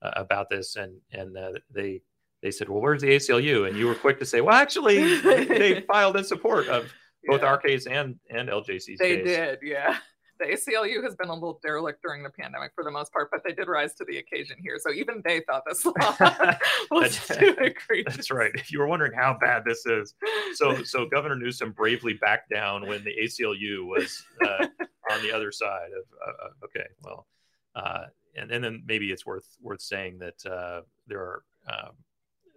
uh, 0.03 0.11
about 0.17 0.49
this, 0.51 0.77
and 0.77 0.93
and 1.13 1.37
uh, 1.37 1.53
they 1.75 2.03
they 2.43 2.51
said, 2.51 2.69
well, 2.69 2.81
where's 2.83 3.01
the 3.03 3.09
ACLU? 3.09 3.67
And 3.69 3.77
you 3.79 3.87
were 3.87 3.95
quick 3.95 4.19
to 4.21 4.27
say, 4.27 4.41
well, 4.41 4.55
actually, 4.55 5.19
they 5.21 5.81
filed 5.93 6.17
in 6.17 6.25
support 6.25 6.69
of 6.69 6.93
both 7.25 7.41
Yeah. 7.43 7.47
our 7.49 7.59
case 7.59 7.87
and 7.87 8.17
and 8.31 8.49
LJC's 8.49 8.99
They 8.99 9.17
case. 9.17 9.25
did, 9.27 9.59
yeah. 9.63 9.97
The 10.39 10.47
ACLU 10.47 11.03
has 11.03 11.15
been 11.17 11.29
a 11.29 11.35
little 11.35 11.59
derelict 11.63 12.03
during 12.03 12.23
the 12.23 12.31
pandemic 12.31 12.73
for 12.75 12.85
the 12.85 12.91
most 12.91 13.13
part, 13.13 13.31
but 13.31 13.43
they 13.45 13.53
did 13.53 13.69
rise 13.69 13.95
to 13.95 14.05
the 14.05 14.19
occasion 14.19 14.57
here. 14.61 14.79
So 14.79 14.93
even 14.93 15.23
they 15.25 15.41
thought 15.41 15.63
this 15.67 15.85
law 15.85 15.93
was 16.91 17.27
too 17.27 17.57
egregious. 17.59 18.05
That's 18.17 18.31
right. 18.31 18.51
If 18.55 18.71
you 18.71 18.79
were 18.79 18.87
wondering 18.87 19.13
how 19.15 19.37
bad 19.41 19.65
this 19.65 19.87
is, 19.87 20.15
so 20.55 20.83
so 20.85 21.07
Governor 21.07 21.37
Newsom 21.37 21.73
bravely 21.73 22.15
backed 22.15 22.51
down 22.51 22.87
when 22.87 23.05
the 23.05 23.15
ACLU 23.23 23.87
was 23.87 24.25
uh, 24.45 24.67
on 25.13 25.23
the 25.23 25.33
other 25.33 25.53
side 25.53 25.91
of. 25.97 26.05
Uh, 26.27 26.45
uh, 26.47 26.67
okay, 26.67 26.87
well, 27.03 27.27
uh, 27.75 28.05
and 28.37 28.51
and 28.51 28.63
then 28.63 28.83
maybe 28.87 29.11
it's 29.11 29.25
worth 29.25 29.49
worth 29.61 29.81
saying 29.81 30.19
that 30.19 30.51
uh, 30.51 30.83
there 31.07 31.21
are 31.21 31.43
um, 31.69 31.93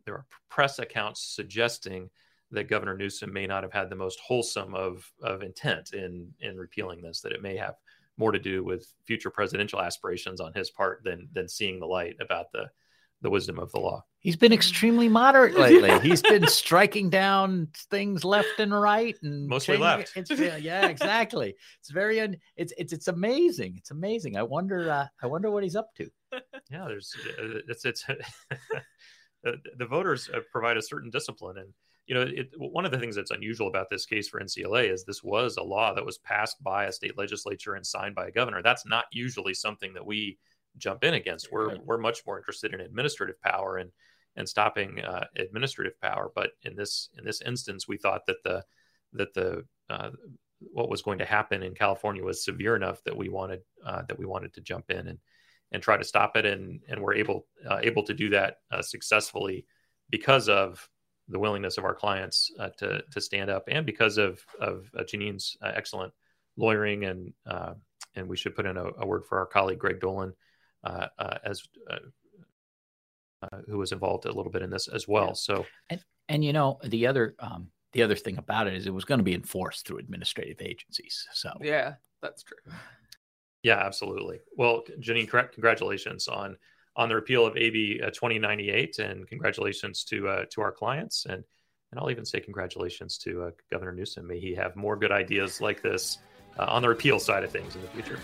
there 0.06 0.16
are 0.16 0.26
press 0.50 0.80
accounts 0.80 1.22
suggesting 1.36 2.10
that 2.52 2.68
Governor 2.68 2.98
Newsom 2.98 3.32
may 3.32 3.46
not 3.48 3.64
have 3.64 3.74
had 3.74 3.90
the 3.90 3.96
most 3.96 4.20
wholesome 4.20 4.74
of 4.76 5.10
of 5.22 5.42
intent 5.44 5.94
in 5.94 6.34
in 6.40 6.58
repealing 6.58 7.02
this. 7.02 7.22
That 7.22 7.32
it 7.32 7.42
may 7.42 7.58
have 7.58 7.76
more 8.18 8.32
to 8.32 8.40
do 8.40 8.64
with 8.64 8.94
future 9.06 9.30
presidential 9.30 9.82
aspirations 9.82 10.42
on 10.42 10.54
his 10.54 10.70
part 10.70 11.04
than 11.04 11.30
than 11.34 11.48
seeing 11.48 11.80
the 11.80 11.86
light 11.86 12.16
about 12.20 12.52
the 12.52 12.70
the 13.22 13.30
wisdom 13.30 13.60
of 13.60 13.70
the 13.72 13.80
law. 13.80 14.04
He's 14.20 14.38
been 14.38 14.54
extremely 14.54 15.10
moderate 15.10 15.56
lately. 15.58 15.98
He's 16.00 16.22
been 16.22 16.48
striking 16.48 17.10
down 17.10 17.68
things 17.90 18.24
left 18.24 18.60
and 18.60 18.74
right, 18.74 19.18
and 19.24 19.48
Mostly 19.48 19.76
changing- 19.76 19.84
left. 19.84 20.12
It's, 20.16 20.62
yeah, 20.62 20.88
exactly. 20.88 21.56
It's 21.80 21.90
very, 21.90 22.20
un, 22.22 22.38
it's 22.56 22.74
it's 22.78 22.94
it's 22.94 23.08
amazing. 23.10 23.76
It's 23.78 23.92
amazing. 23.92 24.38
I 24.38 24.44
wonder, 24.44 24.90
uh, 24.90 25.08
I 25.22 25.28
wonder 25.28 25.52
what 25.52 25.64
he's 25.64 25.76
up 25.76 25.94
to. 25.96 26.10
yeah 26.72 26.86
there's 26.88 27.16
uh, 27.40 27.60
it's 27.68 27.86
it's 27.86 28.06
the, 29.44 29.56
the 29.78 29.86
voters 29.86 30.30
uh, 30.34 30.40
provide 30.52 30.78
a 30.78 30.82
certain 30.82 31.10
discipline 31.10 31.58
and 31.58 31.74
you 32.10 32.16
know 32.16 32.22
it, 32.22 32.50
one 32.58 32.86
of 32.86 32.92
the 32.92 32.98
things 32.98 33.16
that's 33.16 33.30
unusual 33.30 33.68
about 33.68 33.88
this 33.90 34.08
case 34.08 34.28
for 34.28 34.40
ncla 34.40 34.92
is 34.92 35.06
this 35.06 35.24
was 35.24 35.58
a 35.58 35.64
law 35.64 35.94
that 35.94 36.04
was 36.06 36.18
passed 36.18 36.62
by 36.64 36.86
a 36.86 36.92
state 36.92 37.16
legislature 37.18 37.76
and 37.76 37.86
signed 37.86 38.16
by 38.16 38.28
a 38.28 38.32
governor. 38.32 38.64
That's 38.64 38.86
not 38.86 39.06
usually 39.12 39.54
something 39.54 39.94
that 39.94 40.06
we 40.06 40.40
jump 40.78 41.04
in 41.04 41.14
against. 41.14 41.52
We're 41.52 41.70
Right. 41.70 41.86
we're 41.86 42.00
much 42.00 42.26
more 42.26 42.38
interested 42.40 42.74
in 42.74 42.82
administrative 42.82 43.40
power 43.42 43.78
and 43.78 43.92
and 44.36 44.50
stopping 44.50 45.00
uh, 45.02 45.26
administrative 45.38 46.00
power. 46.02 46.32
But 46.34 46.52
in 46.64 46.76
this 46.76 47.10
in 47.18 47.24
this 47.24 47.42
instance 47.42 47.88
we 47.88 47.98
thought 47.98 48.26
that 48.26 48.42
the 48.44 48.66
that 49.14 49.34
the 49.36 49.66
uh, 49.90 50.10
what 50.60 50.90
was 50.90 51.04
going 51.04 51.20
to 51.20 51.26
happen 51.26 51.62
in 51.62 51.76
California 51.76 52.24
was 52.24 52.44
severe 52.44 52.76
enough 52.76 53.04
that 53.04 53.16
we 53.16 53.30
wanted 53.30 53.62
uh, 53.86 54.02
that 54.08 54.18
we 54.18 54.26
wanted 54.26 54.52
to 54.56 54.62
jump 54.62 54.90
in 54.90 55.08
and 55.08 55.20
and 55.72 55.84
try 55.84 55.96
to 55.96 56.04
stop 56.04 56.38
it. 56.38 56.46
And 56.46 56.82
and 56.90 57.00
we're 57.02 57.14
able 57.14 57.46
uh, 57.70 57.80
able 57.84 58.04
to 58.04 58.16
do 58.16 58.30
that 58.30 58.58
uh, 58.72 58.82
successfully 58.82 59.68
because 60.10 60.50
of 60.50 60.90
the 61.30 61.40
willingness 61.40 61.78
of 61.78 61.86
our 61.86 61.96
clients 61.96 62.52
uh, 62.60 62.70
to 62.78 63.02
to 63.12 63.22
stand 63.22 63.50
up 63.50 63.64
and 63.68 63.86
because 63.86 64.18
of 64.18 64.40
of 64.60 64.90
uh, 64.98 65.04
Jenin's 65.04 65.58
uh, 65.62 65.72
excellent 65.76 66.14
lawyering 66.58 67.06
and 67.06 67.34
uh, 67.46 67.74
and 68.16 68.28
we 68.28 68.36
should 68.36 68.56
put 68.56 68.66
in 68.66 68.78
a, 68.78 68.86
a 69.00 69.06
word 69.06 69.26
for 69.26 69.40
our 69.40 69.46
colleague 69.46 69.80
Greg 69.80 70.00
Dolin 70.00 70.34
uh, 70.84 71.08
uh, 71.18 71.38
as 71.44 71.64
uh, 71.90 71.98
uh, 73.42 73.58
who 73.68 73.78
was 73.78 73.92
involved 73.92 74.26
a 74.26 74.32
little 74.32 74.52
bit 74.52 74.62
in 74.62 74.70
this 74.70 74.88
as 74.88 75.08
well. 75.08 75.28
Yeah. 75.28 75.34
So 75.34 75.66
And 75.90 76.04
and 76.28 76.44
you 76.44 76.54
know, 76.54 76.80
the 76.84 77.08
other 77.08 77.36
um, 77.40 77.68
the 77.94 78.04
other 78.04 78.16
thing 78.16 78.38
about 78.38 78.68
it 78.68 78.74
is 78.74 78.86
it 78.86 78.94
was 78.94 79.06
going 79.06 79.20
to 79.20 79.24
be 79.24 79.34
enforced 79.34 79.86
through 79.88 79.98
administrative 79.98 80.62
agencies. 80.62 81.28
So 81.34 81.52
Yeah, 81.62 81.96
that's 82.22 82.44
true. 82.44 82.58
Yeah, 83.64 83.78
absolutely. 83.78 84.40
Well, 84.56 84.84
Jenin, 85.00 85.28
correct. 85.28 85.54
Congratulations 85.54 86.28
on 86.28 86.58
on 86.96 87.10
the 87.10 87.16
repeal 87.16 87.46
of 87.46 87.56
AB 87.56 88.02
uh, 88.04 88.10
2098, 88.10 89.00
and 89.00 89.28
congratulations 89.28 90.04
to 90.06 90.28
uh, 90.28 90.46
to 90.52 90.62
our 90.62 90.72
clients, 90.72 91.26
and 91.26 91.44
and 91.92 92.00
I'll 92.00 92.12
even 92.12 92.26
say 92.26 92.40
congratulations 92.40 93.18
to 93.20 93.44
uh, 93.44 93.52
Governor 93.72 93.94
Newsom. 93.94 94.28
May 94.28 94.40
he 94.40 94.54
have 94.56 94.76
more 94.76 94.96
good 94.96 95.12
ideas 95.12 95.62
like 95.62 95.82
this 95.82 96.20
on 96.58 96.82
the 96.82 96.90
repeal 96.90 97.20
side 97.20 97.46
of 97.46 97.52
things 97.52 97.76
in 97.76 97.82
the 97.82 97.88
future. 97.88 98.20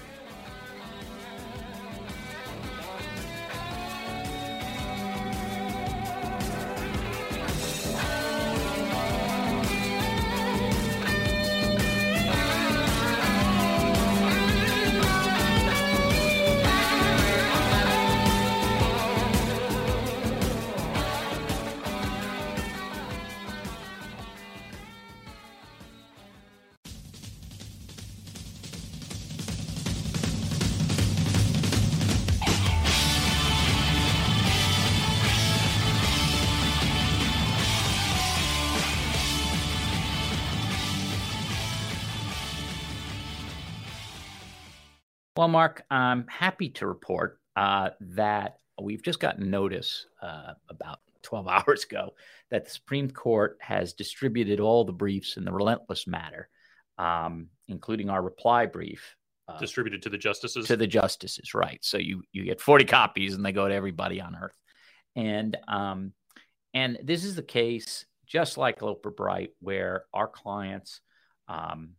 Well, 45.46 45.52
Mark, 45.52 45.84
I'm 45.92 46.26
happy 46.28 46.70
to 46.70 46.88
report 46.88 47.40
uh, 47.56 47.92
that 48.16 48.58
we've 48.82 49.04
just 49.04 49.20
gotten 49.20 49.52
notice 49.52 50.08
uh, 50.20 50.54
about 50.72 51.02
12 51.22 51.48
hours 51.68 51.84
ago 51.84 52.16
that 52.50 52.66
the 52.66 52.72
Supreme 52.72 53.12
Court 53.12 53.60
has 53.62 53.94
distributed 53.94 54.60
all 54.60 54.86
the 54.86 54.92
briefs 54.92 55.38
in 55.38 55.46
the 55.46 55.52
Relentless 55.52 56.08
matter, 56.08 56.50
um, 56.98 57.50
including 57.68 58.10
our 58.10 58.24
reply 58.24 58.66
brief. 58.66 59.16
uh, 59.48 59.60
Distributed 59.60 60.02
to 60.02 60.10
the 60.10 60.18
justices. 60.18 60.66
to 60.66 60.76
the 60.76 60.88
justices, 60.88 61.54
right? 61.54 61.78
So 61.84 62.00
you 62.00 62.24
you 62.32 62.44
get 62.44 62.60
40 62.60 62.86
copies 62.86 63.36
and 63.36 63.46
they 63.46 63.52
go 63.52 63.68
to 63.70 63.76
everybody 63.76 64.20
on 64.20 64.36
earth. 64.36 64.58
And 65.16 65.56
um 65.68 66.14
and 66.74 66.98
this 67.04 67.24
is 67.24 67.36
the 67.36 67.44
case 67.44 68.04
just 68.26 68.58
like 68.58 68.82
Loper 68.82 69.12
Bright 69.12 69.52
where 69.60 70.06
our 70.12 70.28
clients 70.28 71.02
um 71.48 71.90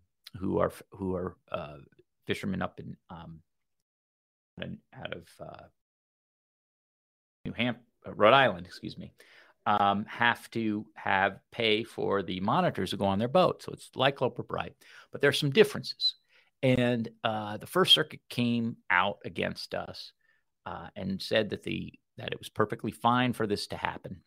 who 0.40 0.58
are 0.58 0.72
who 0.90 1.14
are 1.14 1.36
uh 1.52 1.76
fishermen 2.26 2.62
up 2.62 2.80
in 2.80 2.96
um 3.10 3.40
out 4.94 5.14
of 5.14 5.28
uh 5.40 5.64
New 7.44 7.52
Hampshire 7.52 7.82
Rhode 8.14 8.34
Island, 8.34 8.66
excuse 8.66 8.96
me, 8.98 9.12
um, 9.66 10.04
have 10.08 10.48
to 10.52 10.86
have 10.94 11.40
pay 11.50 11.82
for 11.82 12.22
the 12.22 12.40
monitors 12.40 12.90
to 12.90 12.96
go 12.96 13.06
on 13.06 13.18
their 13.18 13.28
boat. 13.28 13.62
So 13.62 13.72
it's 13.72 13.90
like 13.94 14.20
Loper 14.20 14.44
but 15.12 15.24
are 15.24 15.32
some 15.32 15.50
differences. 15.50 16.14
And 16.62 17.08
uh, 17.24 17.58
the 17.58 17.66
First 17.66 17.92
Circuit 17.94 18.20
came 18.30 18.76
out 18.90 19.18
against 19.24 19.74
us 19.74 20.12
uh, 20.64 20.88
and 20.96 21.20
said 21.20 21.50
that 21.50 21.62
the 21.62 21.92
that 22.16 22.32
it 22.32 22.38
was 22.38 22.48
perfectly 22.48 22.92
fine 22.92 23.32
for 23.34 23.46
this 23.46 23.66
to 23.68 23.76
happen. 23.76 24.22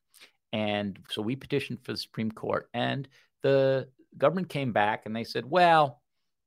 And 0.53 0.99
so 1.09 1.21
we 1.21 1.35
petitioned 1.35 1.79
for 1.83 1.91
the 1.91 1.97
Supreme 1.97 2.31
Court, 2.31 2.69
and 2.73 3.07
the 3.41 3.87
government 4.17 4.49
came 4.49 4.73
back 4.73 5.05
and 5.05 5.15
they 5.15 5.23
said, 5.23 5.45
"Well, 5.45 6.01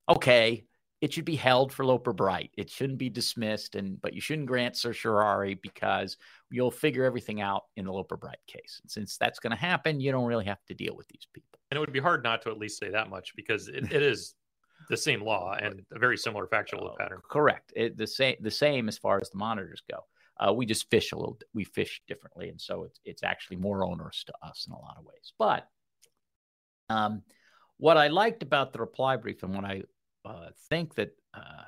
okay, 0.09 0.65
it 1.03 1.13
should 1.13 1.25
be 1.25 1.37
held 1.37 1.73
for 1.73 1.85
Loper 1.85 2.13
Bright. 2.13 2.53
It 2.57 2.71
shouldn't 2.71 2.99
be 2.99 3.11
dismissed, 3.11 3.75
and 3.75 4.01
but 4.01 4.15
you 4.15 4.21
shouldn't 4.21 4.47
grant 4.47 4.77
certiorari 4.77 5.55
because 5.55 6.17
you'll 6.49 6.71
figure 6.71 7.05
everything 7.05 7.41
out 7.41 7.65
in 7.77 7.85
the 7.85 7.93
Loper 7.93 8.17
Bright 8.17 8.39
case. 8.47 8.81
And 8.83 8.91
since 8.91 9.19
that's 9.19 9.41
going 9.41 9.51
to 9.51 9.57
happen, 9.57 10.01
you 10.01 10.13
don't 10.13 10.27
really 10.27 10.45
have 10.47 10.65
to 10.69 10.75
deal 10.75 10.97
with 10.97 11.09
these 11.09 11.27
people." 11.35 11.59
and 11.71 11.79
it 11.79 11.81
would 11.81 11.93
be 11.93 12.01
hard 12.01 12.23
not 12.23 12.43
to 12.43 12.51
at 12.51 12.59
least 12.59 12.79
say 12.79 12.91
that 12.91 13.09
much 13.09 13.35
because 13.35 13.67
it, 13.67 13.91
it 13.91 14.03
is 14.03 14.35
the 14.91 14.97
same 14.97 15.23
law 15.23 15.55
and 15.61 15.81
a 15.91 15.99
very 15.99 16.19
similar 16.19 16.47
factual 16.47 16.91
Uh, 16.91 16.97
pattern. 17.03 17.21
Correct. 17.31 17.73
It, 17.75 17.97
the 17.97 18.07
same. 18.07 18.37
The 18.41 18.51
same 18.51 18.89
as 18.89 18.99
far 18.99 19.19
as 19.21 19.31
the 19.31 19.39
monitors 19.39 19.83
go. 19.91 20.01
Uh, 20.39 20.53
we 20.53 20.67
just 20.67 20.89
fish 20.91 21.13
a 21.13 21.17
little. 21.17 21.39
We 21.53 21.65
fish 21.65 22.01
differently, 22.07 22.49
and 22.49 22.61
so 22.61 22.85
it's 22.85 23.01
it's 23.05 23.23
actually 23.25 23.57
more 23.57 23.85
onerous 23.85 24.23
to 24.25 24.33
us 24.43 24.67
in 24.69 24.73
a 24.73 24.79
lot 24.79 24.97
of 24.99 25.05
ways. 25.05 25.33
But 25.39 25.67
um, 26.91 27.23
what 27.79 27.97
I 27.97 28.09
liked 28.09 28.43
about 28.45 28.73
the 28.73 28.79
reply 28.79 29.17
brief 29.17 29.43
and 29.43 29.55
what 29.55 29.65
I 29.65 29.83
uh, 30.25 30.49
think 30.69 30.95
that 30.95 31.11
uh, 31.35 31.65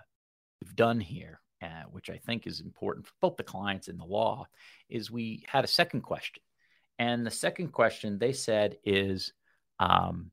we've 0.60 0.76
done 0.76 1.00
here, 1.00 1.40
uh, 1.62 1.84
which 1.90 2.10
I 2.10 2.18
think 2.18 2.46
is 2.46 2.60
important 2.60 3.06
for 3.06 3.12
both 3.20 3.36
the 3.36 3.42
clients 3.42 3.88
and 3.88 3.98
the 3.98 4.04
law, 4.04 4.46
is 4.88 5.10
we 5.10 5.44
had 5.48 5.64
a 5.64 5.68
second 5.68 6.02
question, 6.02 6.42
and 6.98 7.26
the 7.26 7.30
second 7.30 7.68
question 7.68 8.18
they 8.18 8.32
said 8.32 8.76
is 8.84 9.32
um, 9.78 10.30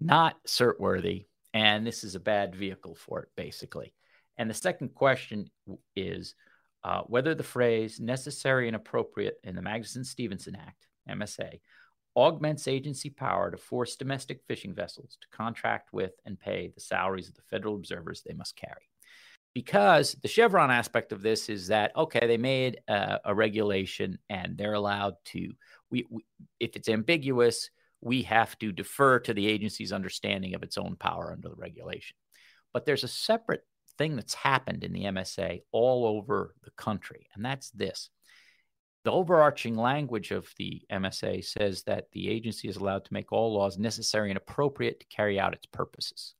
not 0.00 0.36
cert 0.46 0.78
worthy, 0.78 1.26
and 1.52 1.86
this 1.86 2.04
is 2.04 2.14
a 2.14 2.20
bad 2.20 2.54
vehicle 2.54 2.94
for 2.94 3.22
it, 3.22 3.28
basically. 3.36 3.92
And 4.38 4.48
the 4.48 4.54
second 4.54 4.94
question 4.94 5.50
is 5.96 6.34
uh, 6.82 7.02
whether 7.02 7.34
the 7.34 7.42
phrase 7.42 8.00
necessary 8.00 8.66
and 8.66 8.76
appropriate 8.76 9.36
in 9.44 9.54
the 9.54 9.60
Magnuson 9.60 10.04
Stevenson 10.04 10.56
Act, 10.56 10.86
MSA, 11.08 11.60
augments 12.16 12.66
agency 12.68 13.10
power 13.10 13.50
to 13.50 13.56
force 13.56 13.96
domestic 13.96 14.40
fishing 14.46 14.74
vessels 14.74 15.16
to 15.20 15.36
contract 15.36 15.92
with 15.92 16.12
and 16.24 16.38
pay 16.38 16.70
the 16.74 16.80
salaries 16.80 17.28
of 17.28 17.34
the 17.34 17.42
federal 17.50 17.76
observers 17.76 18.22
they 18.22 18.34
must 18.34 18.56
carry. 18.56 18.88
Because 19.54 20.14
the 20.22 20.28
Chevron 20.28 20.70
aspect 20.70 21.12
of 21.12 21.22
this 21.22 21.48
is 21.48 21.68
that, 21.68 21.96
okay, 21.96 22.26
they 22.26 22.36
made 22.36 22.80
a, 22.88 23.18
a 23.26 23.34
regulation 23.34 24.18
and 24.28 24.56
they're 24.56 24.74
allowed 24.74 25.14
to, 25.26 25.52
we, 25.90 26.06
we, 26.08 26.24
if 26.60 26.76
it's 26.76 26.88
ambiguous, 26.88 27.70
we 28.00 28.22
have 28.22 28.56
to 28.60 28.72
defer 28.72 29.18
to 29.20 29.34
the 29.34 29.46
agency's 29.46 29.92
understanding 29.92 30.54
of 30.54 30.62
its 30.62 30.78
own 30.78 30.96
power 30.96 31.32
under 31.32 31.48
the 31.48 31.56
regulation. 31.56 32.16
But 32.72 32.86
there's 32.86 33.04
a 33.04 33.08
separate 33.08 33.64
thing 33.98 34.16
that's 34.16 34.34
happened 34.34 34.84
in 34.84 34.92
the 34.92 35.04
MSA 35.04 35.62
all 35.72 36.06
over 36.06 36.54
the 36.64 36.70
country, 36.70 37.28
and 37.34 37.44
that's 37.44 37.70
this. 37.70 38.08
The 39.04 39.12
overarching 39.12 39.76
language 39.76 40.30
of 40.30 40.52
the 40.58 40.82
MSA 40.92 41.44
says 41.44 41.82
that 41.84 42.06
the 42.12 42.28
agency 42.28 42.68
is 42.68 42.76
allowed 42.76 43.06
to 43.06 43.14
make 43.14 43.32
all 43.32 43.54
laws 43.54 43.78
necessary 43.78 44.30
and 44.30 44.36
appropriate 44.36 45.00
to 45.00 45.06
carry 45.06 45.40
out 45.40 45.54
its 45.54 45.66
purposes. 45.66 46.34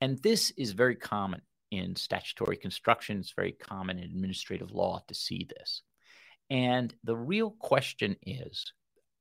And 0.00 0.18
this 0.18 0.50
is 0.56 0.72
very 0.72 0.96
common 0.96 1.40
in 1.70 1.96
statutory 1.96 2.56
construction, 2.56 3.18
it's 3.18 3.32
very 3.34 3.52
common 3.52 3.98
in 3.98 4.04
administrative 4.04 4.70
law 4.70 5.02
to 5.08 5.14
see 5.14 5.46
this. 5.48 5.82
And 6.50 6.94
the 7.04 7.16
real 7.16 7.50
question 7.50 8.16
is 8.22 8.72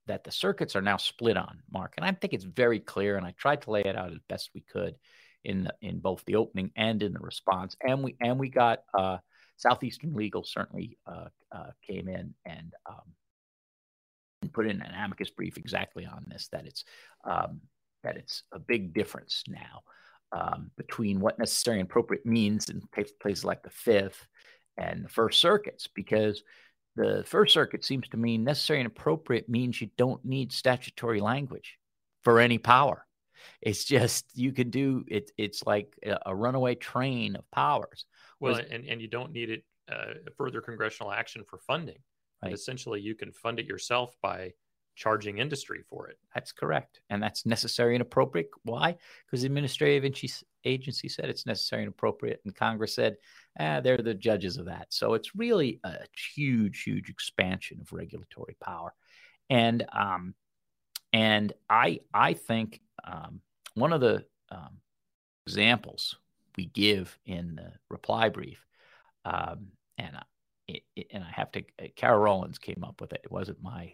that 0.08 0.24
the 0.24 0.32
circuits 0.32 0.76
are 0.76 0.82
now 0.82 0.98
split 0.98 1.36
on, 1.36 1.60
Mark. 1.70 1.96
And 1.98 2.06
I 2.06 2.12
think 2.14 2.34
it's 2.34 2.46
very 2.46 2.80
clear, 2.80 3.18
and 3.18 3.26
I 3.26 3.32
tried 3.38 3.64
to 3.64 3.72
lay 3.72 3.82
it 3.82 3.98
out 3.98 4.12
as 4.12 4.20
best 4.30 4.52
we 4.56 4.62
could 4.62 4.96
in 5.44 5.66
the, 5.66 5.74
in 5.82 6.00
both 6.00 6.24
the 6.26 6.36
opening 6.36 6.72
and 6.76 7.04
in 7.04 7.14
the 7.14 7.20
response. 7.20 7.76
And 7.82 8.04
we 8.04 8.16
and 8.22 8.40
we 8.40 8.50
got 8.50 8.80
uh, 8.98 9.18
Southeastern 9.58 10.14
Legal 10.14 10.44
certainly 10.44 10.98
uh, 11.06 11.28
uh, 11.52 11.72
came 11.86 12.08
in 12.08 12.34
and 12.46 12.74
um, 12.88 13.14
put 14.54 14.68
in 14.68 14.82
an 14.82 14.94
amicus 14.94 15.30
brief 15.30 15.58
exactly 15.58 16.06
on 16.06 16.26
this 16.30 16.48
that 16.52 16.66
it's 16.66 16.86
um, 17.26 17.60
that 18.04 18.18
it's 18.18 18.44
a 18.54 18.60
big 18.60 18.94
difference 18.94 19.44
now 19.48 19.82
um, 20.32 20.72
between 20.78 21.20
what 21.20 21.40
necessary 21.40 21.80
and 21.80 21.90
appropriate 21.90 22.26
means 22.26 22.70
in 22.70 22.82
places 23.22 23.44
like 23.44 23.64
the 23.64 23.70
Fifth 23.70 24.28
and 24.78 25.04
the 25.04 25.10
First 25.10 25.42
Circuits 25.42 25.88
because 25.94 26.44
the 26.96 27.24
First 27.26 27.54
Circuit 27.54 27.84
seems 27.84 28.08
to 28.10 28.18
mean 28.18 28.44
necessary 28.44 28.80
and 28.80 28.88
appropriate 28.88 29.50
means 29.50 29.80
you 29.80 29.90
don't 29.98 30.24
need 30.26 30.52
statutory 30.52 31.20
language 31.20 31.78
for 32.24 32.40
any 32.40 32.58
power. 32.58 33.06
It's 33.62 33.86
just 33.86 34.26
you 34.34 34.52
can 34.52 34.70
do 34.70 35.06
it. 35.08 35.32
It's 35.38 35.64
like 35.66 35.94
a, 36.26 36.36
runaway 36.36 36.76
train 36.76 37.36
of 37.36 37.50
powers. 37.52 38.06
Well, 38.40 38.56
and, 38.56 38.86
and 38.86 39.02
you 39.02 39.08
don't 39.08 39.32
need 39.32 39.50
it 39.50 39.64
uh, 39.92 40.14
further 40.38 40.62
congressional 40.62 41.12
action 41.12 41.44
for 41.44 41.58
funding. 41.60 42.00
Right. 42.44 42.54
Essentially, 42.54 43.02
you 43.02 43.16
can 43.16 43.32
fund 43.32 43.60
it 43.60 43.66
yourself 43.66 44.16
by 44.22 44.52
charging 44.96 45.38
industry 45.38 45.84
for 45.90 46.08
it. 46.10 46.18
That's 46.34 46.52
correct. 46.52 47.00
And 47.10 47.22
that's 47.22 47.46
necessary 47.46 47.96
and 47.96 48.02
appropriate. 48.02 48.50
Why? 48.64 48.98
Because 49.26 49.42
the 49.42 49.48
administrative 49.48 50.04
agency 50.66 51.08
said 51.08 51.30
it's 51.30 51.46
necessary 51.46 51.84
and 51.84 51.90
appropriate. 51.90 52.42
And 52.46 52.56
Congress 52.56 52.96
said, 52.96 53.18
ah, 53.60 53.80
they're 53.80 53.98
the 53.98 54.14
judges 54.14 54.58
of 54.58 54.66
that. 54.66 54.88
So 54.90 55.14
it's 55.14 55.36
really 55.36 55.80
a 55.84 56.00
huge, 56.36 56.84
huge 56.84 57.10
expansion 57.10 57.80
of 57.80 57.94
regulatory 57.94 58.58
power. 58.62 58.94
And 59.50 59.86
um, 59.94 60.34
and 61.14 61.54
I 61.70 62.00
I 62.14 62.34
think 62.34 62.82
um, 63.04 63.42
one 63.76 63.94
of 63.94 64.02
the 64.02 64.26
um, 64.52 64.80
examples 65.46 66.18
we 66.58 66.66
give 66.66 67.18
in 67.26 67.56
the 67.56 67.72
reply 67.90 68.30
brief, 68.30 68.66
um, 69.26 69.68
and 69.98 70.18
it, 70.68 70.84
and 71.12 71.24
I 71.24 71.32
have 71.32 71.52
to, 71.54 71.64
Kara 71.96 72.18
Rollins 72.18 72.60
came 72.60 72.84
up 72.84 73.00
with 73.00 73.14
it. 73.14 73.22
It 73.24 73.32
wasn't 73.32 73.62
my 73.62 73.94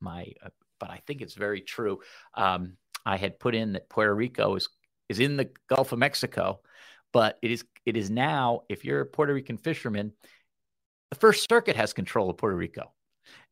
my, 0.00 0.32
uh, 0.44 0.50
but 0.78 0.90
I 0.90 1.00
think 1.06 1.22
it's 1.22 1.34
very 1.34 1.60
true. 1.60 2.00
Um, 2.34 2.76
I 3.06 3.16
had 3.16 3.38
put 3.38 3.54
in 3.54 3.72
that 3.72 3.88
Puerto 3.88 4.14
Rico 4.14 4.54
is 4.56 4.68
is 5.08 5.20
in 5.20 5.36
the 5.36 5.50
Gulf 5.68 5.92
of 5.92 5.98
Mexico, 5.98 6.60
but 7.12 7.38
it 7.42 7.50
is 7.50 7.64
it 7.86 7.96
is 7.96 8.10
now. 8.10 8.62
If 8.68 8.84
you're 8.84 9.00
a 9.00 9.06
Puerto 9.06 9.34
Rican 9.34 9.58
fisherman, 9.58 10.12
the 11.10 11.16
First 11.16 11.48
Circuit 11.48 11.76
has 11.76 11.92
control 11.92 12.30
of 12.30 12.36
Puerto 12.36 12.56
Rico. 12.56 12.92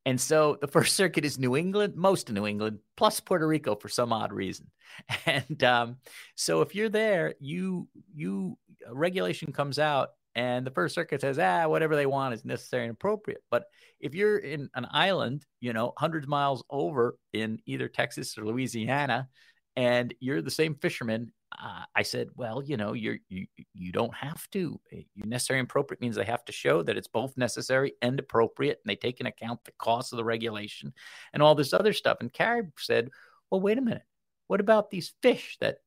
And 0.06 0.20
so 0.20 0.56
the 0.60 0.68
First 0.68 0.96
Circuit 0.96 1.24
is 1.24 1.38
New 1.38 1.56
England, 1.56 1.94
most 1.94 2.28
of 2.28 2.34
New 2.34 2.46
England, 2.46 2.78
plus 2.96 3.20
Puerto 3.20 3.46
Rico 3.46 3.74
for 3.74 3.88
some 3.88 4.12
odd 4.12 4.32
reason. 4.32 4.70
And 5.26 5.62
um, 5.62 5.96
so 6.34 6.62
if 6.62 6.74
you're 6.74 6.88
there, 6.88 7.34
you 7.38 7.86
you 8.12 8.58
regulation 8.90 9.52
comes 9.52 9.78
out 9.78 10.08
and 10.34 10.66
the 10.66 10.70
First 10.70 10.94
Circuit 10.94 11.20
says, 11.20 11.38
ah, 11.38 11.66
whatever 11.66 11.96
they 11.96 12.06
want 12.06 12.34
is 12.34 12.44
necessary 12.44 12.84
and 12.84 12.92
appropriate. 12.92 13.42
But 13.50 13.64
if 13.98 14.14
you're 14.14 14.38
in 14.38 14.68
an 14.74 14.86
island, 14.90 15.44
you 15.60 15.72
know, 15.72 15.92
hundreds 15.96 16.26
miles 16.26 16.64
over 16.70 17.16
in 17.32 17.60
either 17.66 17.88
Texas 17.88 18.38
or 18.38 18.44
Louisiana, 18.44 19.28
and 19.76 20.14
you're 20.20 20.42
the 20.42 20.50
same 20.50 20.74
fisherman, 20.74 21.32
uh, 21.58 21.84
I 21.94 22.02
said, 22.02 22.28
well, 22.34 22.62
you 22.62 22.76
know, 22.76 22.92
you're 22.92 23.18
you 23.28 23.46
you 23.74 23.92
don't 23.92 24.14
have 24.14 24.48
to. 24.50 24.80
Eh, 24.92 25.02
necessary 25.16 25.58
and 25.58 25.66
appropriate 25.68 26.00
means 26.00 26.16
they 26.16 26.24
have 26.24 26.44
to 26.44 26.52
show 26.52 26.82
that 26.82 26.96
it's 26.96 27.08
both 27.08 27.36
necessary 27.36 27.94
and 28.02 28.18
appropriate, 28.18 28.80
and 28.82 28.90
they 28.90 28.96
take 28.96 29.20
into 29.20 29.30
account 29.30 29.64
the 29.64 29.72
cost 29.78 30.12
of 30.12 30.16
the 30.16 30.24
regulation 30.24 30.92
and 31.32 31.42
all 31.42 31.54
this 31.54 31.72
other 31.72 31.92
stuff. 31.92 32.18
And 32.20 32.32
Kara 32.32 32.64
said, 32.78 33.10
well, 33.50 33.60
wait 33.60 33.78
a 33.78 33.82
minute, 33.82 34.02
what 34.46 34.60
about 34.60 34.90
these 34.90 35.12
fish 35.22 35.56
that 35.60 35.78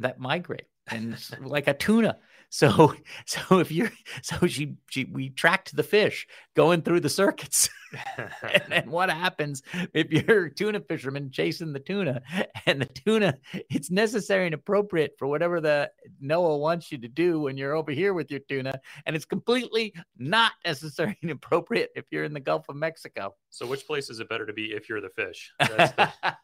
that 0.00 0.18
migrate? 0.18 0.66
and 0.90 1.16
like 1.40 1.68
a 1.68 1.74
tuna. 1.74 2.16
So, 2.50 2.94
so 3.26 3.60
if 3.60 3.72
you're, 3.72 3.92
so 4.22 4.46
she, 4.46 4.74
she, 4.90 5.04
we 5.04 5.30
tracked 5.30 5.74
the 5.74 5.82
fish 5.82 6.26
going 6.54 6.82
through 6.82 7.00
the 7.00 7.08
circuits. 7.08 7.70
and, 8.42 8.72
and 8.72 8.90
what 8.90 9.10
happens 9.10 9.62
if 9.94 10.12
you're 10.12 10.46
a 10.46 10.54
tuna 10.54 10.80
fisherman 10.80 11.28
chasing 11.32 11.72
the 11.72 11.80
tuna 11.80 12.22
and 12.66 12.80
the 12.82 12.86
tuna, 12.86 13.36
it's 13.52 13.90
necessary 13.90 14.46
and 14.46 14.54
appropriate 14.54 15.12
for 15.18 15.26
whatever 15.26 15.60
the 15.60 15.90
NOAA 16.22 16.60
wants 16.60 16.92
you 16.92 16.98
to 16.98 17.08
do 17.08 17.40
when 17.40 17.56
you're 17.56 17.74
over 17.74 17.90
here 17.90 18.14
with 18.14 18.30
your 18.30 18.40
tuna. 18.48 18.78
And 19.06 19.16
it's 19.16 19.24
completely 19.24 19.92
not 20.18 20.52
necessary 20.64 21.18
and 21.22 21.32
appropriate 21.32 21.90
if 21.96 22.04
you're 22.12 22.24
in 22.24 22.32
the 22.32 22.40
Gulf 22.40 22.68
of 22.68 22.76
Mexico. 22.76 23.34
So 23.48 23.66
which 23.66 23.86
place 23.86 24.08
is 24.08 24.20
it 24.20 24.28
better 24.28 24.46
to 24.46 24.52
be 24.52 24.66
if 24.66 24.88
you're 24.88 25.00
the 25.00 25.10
fish? 25.10 25.52
That's, 25.58 25.92
the, 25.92 26.36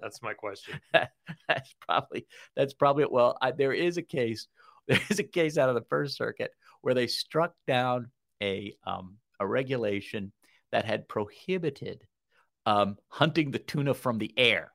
that's 0.00 0.20
my 0.20 0.34
question. 0.34 0.80
that's 0.92 1.74
probably, 1.80 2.26
that's 2.56 2.74
probably, 2.74 3.06
well, 3.08 3.38
I, 3.40 3.52
there 3.52 3.72
is 3.72 3.98
a 3.98 4.02
case 4.02 4.48
there 4.88 5.00
is 5.10 5.18
a 5.18 5.24
case 5.24 5.58
out 5.58 5.68
of 5.68 5.74
the 5.74 5.86
First 5.88 6.16
Circuit 6.16 6.50
where 6.80 6.94
they 6.94 7.06
struck 7.06 7.52
down 7.66 8.10
a 8.42 8.74
um, 8.86 9.16
a 9.40 9.46
regulation 9.46 10.32
that 10.72 10.84
had 10.84 11.08
prohibited 11.08 12.04
um, 12.66 12.96
hunting 13.08 13.50
the 13.50 13.58
tuna 13.58 13.94
from 13.94 14.18
the 14.18 14.32
air. 14.36 14.72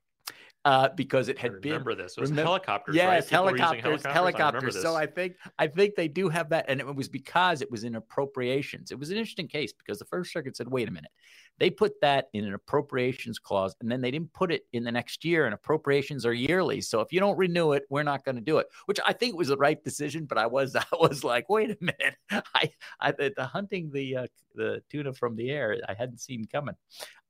Uh, 0.65 0.87
because 0.95 1.27
it 1.27 1.37
had 1.37 1.51
I 1.51 1.55
remember 1.55 1.93
been 1.93 2.05
this. 2.05 2.17
It 2.17 2.21
was 2.21 2.29
remember, 2.29 2.47
helicopters. 2.47 2.95
Yes, 2.95 3.05
right? 3.05 3.29
helicopters, 3.29 3.81
helicopters. 3.81 4.13
helicopters. 4.13 4.77
I 4.77 4.81
so 4.81 4.95
I 4.95 5.05
think 5.05 5.35
I 5.59 5.67
think 5.67 5.95
they 5.95 6.07
do 6.07 6.29
have 6.29 6.49
that, 6.49 6.65
and 6.69 6.79
it 6.79 6.95
was 6.95 7.09
because 7.09 7.61
it 7.61 7.69
was 7.69 7.83
in 7.83 7.95
appropriations. 7.95 8.91
It 8.91 8.97
was 8.97 9.09
an 9.09 9.17
interesting 9.17 9.49
case 9.49 9.73
because 9.73 9.99
the 9.99 10.05
First 10.05 10.31
Circuit 10.31 10.55
said, 10.55 10.69
"Wait 10.69 10.87
a 10.87 10.91
minute, 10.91 11.11
they 11.59 11.69
put 11.69 11.99
that 12.01 12.29
in 12.33 12.45
an 12.45 12.53
appropriations 12.53 13.39
clause, 13.39 13.75
and 13.79 13.91
then 13.91 14.01
they 14.01 14.11
didn't 14.11 14.33
put 14.33 14.51
it 14.51 14.65
in 14.73 14.83
the 14.83 14.91
next 14.91 15.23
year. 15.23 15.45
And 15.45 15.53
appropriations 15.53 16.25
are 16.25 16.33
yearly, 16.33 16.81
so 16.81 16.99
if 17.01 17.13
you 17.13 17.19
don't 17.19 17.37
renew 17.37 17.73
it, 17.73 17.83
we're 17.89 18.03
not 18.03 18.25
going 18.25 18.35
to 18.35 18.41
do 18.41 18.57
it. 18.57 18.67
Which 18.85 18.99
I 19.05 19.13
think 19.13 19.37
was 19.37 19.49
the 19.49 19.57
right 19.57 19.81
decision. 19.83 20.25
But 20.25 20.37
I 20.37 20.47
was 20.47 20.75
I 20.75 20.83
was 20.99 21.23
like, 21.23 21.49
wait 21.49 21.71
a 21.71 21.77
minute, 21.79 22.15
I, 22.55 22.71
I 22.99 23.11
the, 23.11 23.33
the 23.35 23.45
hunting 23.45 23.91
the 23.91 24.17
uh, 24.17 24.27
the 24.55 24.81
tuna 24.89 25.13
from 25.13 25.35
the 25.35 25.51
air, 25.51 25.77
I 25.87 25.93
hadn't 25.93 26.19
seen 26.19 26.45
coming. 26.45 26.75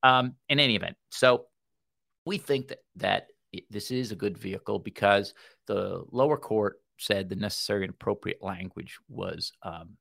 Um, 0.04 0.36
in 0.50 0.60
any 0.60 0.76
event, 0.76 0.98
so 1.12 1.46
we 2.26 2.38
think 2.38 2.70
that 2.70 2.80
that 2.98 3.28
this 3.70 3.92
is 3.92 4.12
a 4.12 4.16
good 4.16 4.38
vehicle 4.38 4.80
because 4.80 5.34
the 5.68 6.04
lower 6.12 6.38
court 6.38 6.80
said 6.98 7.30
the 7.30 7.36
necessary 7.36 7.84
and 7.84 7.94
appropriate 7.94 8.42
language 8.42 8.98
was 9.10 9.52
um, 9.62 9.98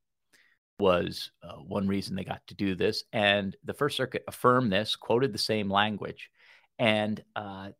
was 0.78 1.30
uh, 1.42 1.54
one 1.54 1.86
reason 1.86 2.16
they 2.16 2.24
got 2.24 2.46
to 2.48 2.54
do 2.54 2.74
this. 2.74 3.04
And 3.12 3.56
the 3.64 3.74
First 3.74 3.96
Circuit 3.96 4.24
affirmed 4.26 4.72
this, 4.72 4.96
quoted 4.96 5.32
the 5.32 5.38
same 5.38 5.70
language. 5.70 6.30
And 6.78 7.22
uh, 7.36 7.70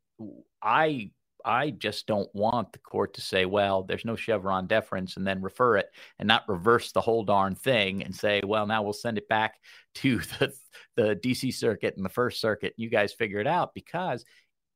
I 0.61 1.11
I 1.45 1.71
just 1.71 2.07
don't 2.07 2.29
want 2.33 2.71
the 2.71 2.79
court 2.79 3.15
to 3.15 3.21
say, 3.21 3.45
well, 3.45 3.83
there's 3.83 4.05
no 4.05 4.15
Chevron 4.15 4.67
deference 4.67 5.17
and 5.17 5.25
then 5.25 5.41
refer 5.41 5.77
it 5.77 5.87
and 6.19 6.27
not 6.27 6.47
reverse 6.47 6.91
the 6.91 7.01
whole 7.01 7.23
darn 7.23 7.55
thing 7.55 8.03
and 8.03 8.15
say, 8.15 8.41
well, 8.45 8.65
now 8.65 8.83
we'll 8.83 8.93
send 8.93 9.17
it 9.17 9.27
back 9.27 9.55
to 9.95 10.19
the, 10.39 10.53
the 10.95 11.15
DC 11.15 11.53
circuit 11.53 11.95
and 11.95 12.05
the 12.05 12.09
first 12.09 12.41
circuit. 12.41 12.73
You 12.77 12.89
guys 12.89 13.13
figure 13.13 13.39
it 13.39 13.47
out. 13.47 13.73
Because 13.73 14.25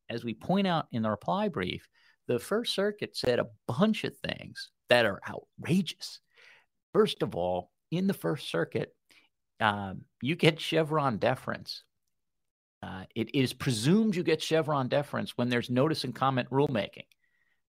as 0.09 0.23
we 0.23 0.33
point 0.33 0.67
out 0.67 0.87
in 0.91 1.01
the 1.01 1.09
reply 1.09 1.47
brief, 1.47 1.87
the 2.27 2.39
first 2.39 2.75
circuit 2.75 3.15
said 3.15 3.39
a 3.39 3.47
bunch 3.67 4.03
of 4.03 4.17
things 4.17 4.69
that 4.89 5.05
are 5.05 5.21
outrageous. 5.27 6.19
First 6.93 7.21
of 7.21 7.35
all, 7.35 7.71
in 7.91 8.07
the 8.07 8.13
First 8.13 8.49
Circuit, 8.49 8.93
um, 9.59 10.01
you 10.21 10.35
get 10.35 10.59
Chevron 10.59 11.17
deference. 11.17 11.83
Uh, 12.81 13.03
it 13.15 13.33
is 13.33 13.53
presumed 13.53 14.15
you 14.15 14.23
get 14.23 14.41
Chevron 14.41 14.87
deference 14.87 15.37
when 15.37 15.49
there's 15.49 15.69
notice 15.69 16.03
and 16.03 16.13
comment 16.13 16.49
rulemaking. 16.49 17.05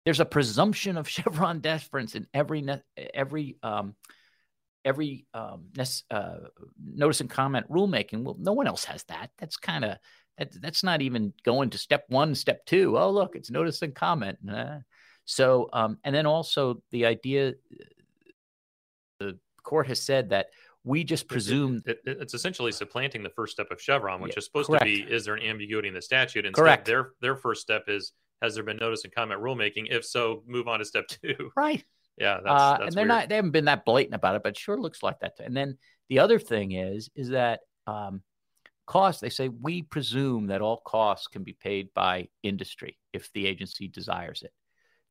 There's 0.06 0.20
a 0.20 0.26
presumption 0.26 0.98
of 0.98 1.10
Chevron 1.10 1.60
deference 1.60 2.16
in 2.16 2.28
every 2.34 2.66
every 3.14 3.58
um, 3.64 3.96
every 4.84 5.26
um, 5.34 5.66
uh, 6.12 6.36
notice 6.84 7.22
and 7.22 7.30
comment 7.30 7.70
rulemaking. 7.70 8.24
Well, 8.24 8.38
no 8.40 8.54
one 8.54 8.68
else 8.68 8.86
has 8.86 9.04
that. 9.06 9.32
That's 9.38 9.58
kind 9.58 9.86
of 9.86 9.98
that, 10.38 10.62
that's 10.62 10.84
not 10.84 11.02
even 11.02 11.34
going 11.44 11.72
to 11.72 11.78
step 11.78 12.06
one, 12.08 12.36
step 12.36 12.66
two. 12.66 12.98
Oh, 12.98 13.10
look, 13.10 13.36
it's 13.36 13.52
notice 13.52 13.82
and 13.82 13.96
comment. 13.96 14.38
Nah. 14.44 14.80
So, 15.26 15.70
um, 15.74 15.98
and 16.04 16.16
then 16.16 16.26
also 16.26 16.82
the 16.92 17.06
idea, 17.06 17.54
the 19.20 19.38
court 19.62 19.88
has 19.88 20.02
said 20.02 20.30
that 20.30 20.48
we 20.88 21.04
just 21.04 21.28
presume 21.28 21.82
it, 21.86 22.00
it, 22.06 22.18
it's 22.22 22.34
essentially 22.34 22.72
supplanting 22.72 23.22
the 23.24 23.30
first 23.30 23.54
step 23.54 23.68
of 23.72 23.82
Chevron, 23.82 24.22
which 24.22 24.34
Yeah, 24.34 24.40
is 24.40 24.46
supposed 24.46 24.68
correct. 24.70 24.86
to 24.86 24.90
be 24.92 25.02
is 25.02 25.26
there 25.26 25.36
an 25.36 25.44
ambiguity 25.44 25.88
in 25.88 25.94
the 25.94 26.02
statute? 26.02 26.46
Instead, 26.46 26.62
Correct. 26.62 26.86
Their 26.86 27.12
their 27.22 27.36
first 27.36 27.62
step 27.62 27.84
is 27.88 28.14
has 28.42 28.56
there 28.56 28.64
been 28.64 28.78
notice 28.78 29.04
and 29.04 29.14
comment 29.14 29.42
rulemaking? 29.42 29.88
If 29.90 30.06
so, 30.06 30.44
move 30.48 30.68
on 30.68 30.80
to 30.80 30.86
step 30.86 31.08
two. 31.22 31.52
right. 31.56 31.84
yeah, 32.18 32.40
that's, 32.44 32.48
uh, 32.62 32.78
that's 32.78 32.84
and 32.86 32.94
they're 32.94 33.02
weird. 33.04 33.08
not 33.08 33.30
they 33.30 33.36
haven't 33.36 33.52
been 33.52 33.66
that 33.66 33.86
blatant 33.86 34.16
about 34.16 34.36
it, 34.36 34.44
but 34.44 34.50
it 34.50 34.58
sure 34.58 34.80
looks 34.80 35.04
like 35.04 35.20
that. 35.20 35.34
And 35.40 35.56
then 35.56 35.78
the 36.10 36.20
other 36.20 36.40
thing 36.40 36.72
is 36.72 37.10
is 37.16 37.30
that 37.30 37.60
um, 37.86 38.22
costs. 38.86 39.22
They 39.22 39.30
say 39.30 39.50
we 39.50 39.82
presume 39.82 40.48
that 40.48 40.62
all 40.62 40.82
costs 40.86 41.28
can 41.28 41.44
be 41.44 41.54
paid 41.54 41.90
by 41.94 42.30
industry 42.44 42.98
if 43.14 43.32
the 43.34 43.46
agency 43.46 43.88
desires 43.88 44.42
it. 44.44 44.54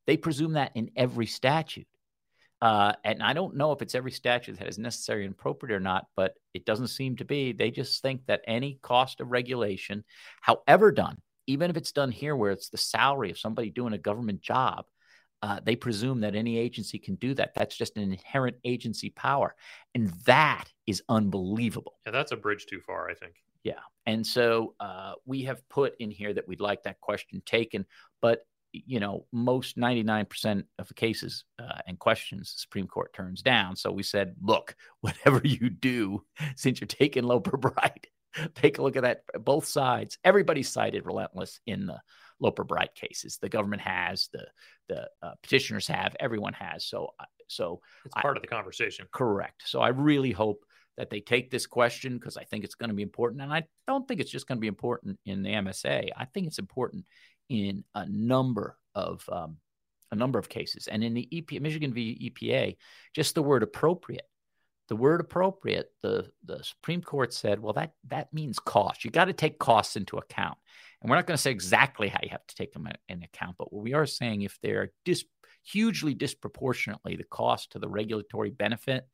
They 0.07 0.17
presume 0.17 0.53
that 0.55 0.73
in 0.75 0.91
every 0.97 1.27
statute. 1.27 1.87
Uh, 2.62 2.92
and 3.05 3.23
I 3.23 3.33
don't 3.33 3.57
know 3.57 3.73
if 3.73 3.83
it's 3.83 3.95
every 3.95 4.11
statute 4.11 4.59
that 4.59 4.69
is 4.69 4.79
necessary 4.79 5.25
and 5.25 5.35
appropriate 5.35 5.77
or 5.77 5.81
not, 5.81 6.07
but 6.16 6.35
it 6.55 6.64
doesn't 6.64 6.88
seem 6.88 7.16
to 7.16 7.25
be. 7.25 7.53
They 7.53 7.71
just 7.71 8.03
think 8.03 8.27
that 8.27 8.40
any 8.47 8.79
cost 8.83 9.21
of 9.21 9.31
regulation, 9.31 10.05
however 10.40 10.90
done, 10.90 11.19
even 11.47 11.71
if 11.71 11.77
it's 11.77 11.92
done 11.92 12.11
here 12.11 12.35
where 12.35 12.53
it's 12.53 12.71
the 12.71 12.79
salary 12.79 13.31
of 13.31 13.38
somebody 13.38 13.71
doing 13.71 13.92
a 13.92 13.99
government 13.99 14.40
job, 14.40 14.87
uh, 15.42 15.61
they 15.62 15.77
presume 15.77 16.21
that 16.21 16.35
any 16.35 16.59
agency 16.59 16.99
can 16.99 17.14
do 17.16 17.35
that. 17.35 17.53
That's 17.55 17.77
just 17.77 17.97
an 17.97 18.03
inherent 18.03 18.57
agency 18.64 19.11
power. 19.11 19.55
And 19.95 20.09
that 20.25 20.64
is 20.87 21.03
unbelievable. 21.09 21.99
yeah, 22.07 22.12
that's 22.12 22.33
a 22.33 22.37
bridge 22.37 22.66
too 22.66 22.81
far. 22.81 23.09
I 23.11 23.14
think. 23.14 23.35
Yeah. 23.62 23.81
And 24.07 24.27
so 24.27 24.75
uh, 24.79 25.14
we 25.25 25.42
have 25.42 25.69
put 25.69 25.97
in 25.99 26.11
here 26.11 26.33
that 26.33 26.47
we'd 26.47 26.61
like 26.61 26.85
that 26.85 27.01
question 27.01 27.42
taken, 27.45 27.85
but 28.23 28.47
you 28.72 29.00
know, 29.00 29.26
most 29.33 29.76
99% 29.79 30.64
of 30.79 30.88
the 30.88 30.94
cases 30.94 31.44
uh, 31.59 31.79
and 31.87 31.98
questions 31.98 32.52
the 32.55 32.61
Supreme 32.61 32.87
Court 32.87 33.12
turns 33.12 33.42
down. 33.42 33.76
So 33.76 33.90
we 33.90 34.02
said, 34.02 34.35
look, 34.42 34.74
whatever 35.00 35.40
you 35.44 35.70
do, 35.70 36.22
since 36.57 36.81
you're 36.81 36.87
taking 36.88 37.24
Loper 37.24 37.57
Bright, 37.57 38.07
take 38.55 38.79
a 38.79 38.83
look 38.83 38.96
at 38.96 39.02
that. 39.02 39.22
Both 39.44 39.66
sides, 39.66 40.18
everybody 40.24 40.62
cited 40.62 41.07
Relentless 41.07 41.61
in 41.66 41.87
the 41.87 42.00
Loper 42.40 42.64
Bright 42.64 42.94
cases. 42.94 43.38
The 43.40 43.48
government 43.48 43.83
has, 43.83 44.29
the 44.33 44.46
the 44.88 45.09
uh, 45.22 45.33
petitioners 45.42 45.87
have, 45.88 46.14
everyone 46.20 46.52
has. 46.52 46.87
So 46.87 47.14
uh, 47.18 47.24
so 47.48 47.81
It's 48.05 48.14
I- 48.16 48.22
part 48.22 48.37
of 48.37 48.42
the 48.42 48.48
conversation. 48.48 49.07
Correct. 49.11 49.62
So 49.66 49.81
I 49.81 49.88
really 49.88 50.33
hope 50.33 50.64
that 50.96 51.11
they 51.11 51.20
take 51.20 51.50
this 51.50 51.66
question 51.66 52.14
because 52.18 52.37
I 52.37 52.44
think 52.44 52.64
it's 52.64 52.74
going 52.74 52.88
to 52.88 52.94
be 52.94 53.02
important. 53.02 53.42
And 53.42 53.52
I 53.52 53.64
don't 53.87 54.09
think 54.09 54.20
it's 54.20 54.31
just 54.31 54.46
going 54.46 54.57
to 54.57 54.61
be 54.61 54.66
important 54.66 55.18
in 55.26 55.42
the 55.42 55.50
MSA. 55.50 56.09
I 56.16 56.24
think 56.24 56.46
it's 56.46 56.59
important 56.59 57.05
in 57.49 57.85
a 57.95 58.07
number 58.09 58.77
of 58.95 59.25
um, 59.31 59.59
a 60.13 60.17
number 60.17 60.39
of 60.39 60.49
cases. 60.49 60.87
And 60.87 61.03
in 61.03 61.15
the 61.15 61.29
EP, 61.33 61.61
Michigan 61.61 61.93
v. 61.93 62.31
EPA, 62.31 62.77
just 63.15 63.35
the 63.35 63.43
word 63.43 63.63
appropriate. 63.63 64.27
The 64.89 64.97
word 64.97 65.21
appropriate, 65.21 65.91
the, 66.03 66.31
the 66.45 66.63
Supreme 66.63 67.03
Court 67.03 67.33
said, 67.33 67.61
well, 67.61 67.73
that 67.73 67.93
that 68.09 68.33
means 68.33 68.61
cost. 68.61 69.05
You 69.05 69.11
got 69.11 69.25
to 69.25 69.33
take 69.33 69.59
costs 69.59 69.97
into 69.97 70.17
account. 70.17 70.57
And 71.03 71.11
we're 71.11 71.17
not 71.17 71.27
going 71.27 71.37
to 71.37 71.43
say 71.43 71.51
exactly 71.51 72.09
how 72.09 72.21
you 72.23 72.31
have 72.31 72.47
to 72.47 72.55
take 72.55 72.73
them 72.73 72.89
in 73.09 73.23
account, 73.23 73.57
but 73.59 73.73
what 73.73 73.83
we 73.83 73.95
are 73.95 74.07
saying 74.07 74.43
if 74.43 74.59
they're 74.63 74.93
dis- 75.05 75.25
hugely 75.65 76.15
disproportionately 76.15 77.17
the 77.17 77.25
cost 77.25 77.73
to 77.73 77.81
the 77.81 77.89
regulatory 77.89 78.51
benefit, 78.51 79.07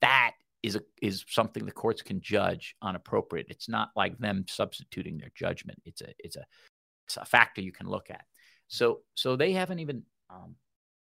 that 0.00 0.32
is 0.62 0.76
a, 0.76 0.80
is 1.00 1.24
something 1.28 1.64
the 1.64 1.72
courts 1.72 2.02
can 2.02 2.20
judge 2.20 2.74
on 2.82 2.96
appropriate. 2.96 3.46
It's 3.48 3.68
not 3.68 3.90
like 3.94 4.18
them 4.18 4.44
substituting 4.48 5.18
their 5.18 5.30
judgment. 5.34 5.80
It's 5.84 6.00
a 6.00 6.08
it's 6.18 6.36
a 6.36 6.44
a 7.16 7.24
factor 7.24 7.60
you 7.60 7.72
can 7.72 7.88
look 7.88 8.10
at. 8.10 8.24
So 8.68 9.00
so 9.14 9.36
they 9.36 9.52
haven't 9.52 9.78
even 9.78 10.02
um, 10.30 10.56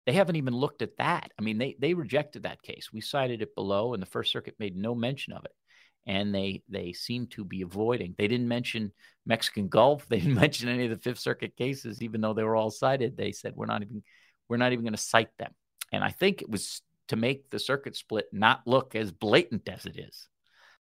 they 0.05 0.13
haven't 0.13 0.35
even 0.35 0.53
looked 0.53 0.81
at 0.81 0.97
that. 0.97 1.31
I 1.37 1.41
mean, 1.41 1.57
they 1.57 1.75
they 1.79 1.93
rejected 1.93 2.43
that 2.43 2.61
case. 2.61 2.89
We 2.91 3.01
cited 3.01 3.41
it 3.41 3.55
below, 3.55 3.93
and 3.93 4.01
the 4.01 4.07
First 4.07 4.31
Circuit 4.31 4.55
made 4.59 4.75
no 4.75 4.95
mention 4.95 5.33
of 5.33 5.45
it. 5.45 5.53
And 6.07 6.33
they 6.33 6.63
they 6.67 6.93
seem 6.93 7.27
to 7.27 7.45
be 7.45 7.61
avoiding. 7.61 8.15
They 8.17 8.27
didn't 8.27 8.47
mention 8.47 8.91
Mexican 9.25 9.67
Gulf. 9.67 10.05
They 10.09 10.19
didn't 10.19 10.35
mention 10.35 10.69
any 10.69 10.85
of 10.85 10.89
the 10.89 10.97
Fifth 10.97 11.19
Circuit 11.19 11.55
cases, 11.55 12.01
even 12.01 12.21
though 12.21 12.33
they 12.33 12.43
were 12.43 12.55
all 12.55 12.71
cited. 12.71 13.15
They 13.15 13.31
said 13.31 13.53
we're 13.55 13.67
not 13.67 13.83
even 13.83 14.01
we're 14.49 14.57
not 14.57 14.73
even 14.73 14.83
going 14.83 14.93
to 14.93 15.01
cite 15.01 15.37
them. 15.37 15.53
And 15.93 16.03
I 16.03 16.09
think 16.09 16.41
it 16.41 16.49
was 16.49 16.81
to 17.09 17.15
make 17.15 17.49
the 17.49 17.59
circuit 17.59 17.95
split 17.95 18.25
not 18.31 18.61
look 18.65 18.95
as 18.95 19.11
blatant 19.11 19.69
as 19.69 19.85
it 19.85 19.99
is. 19.99 20.27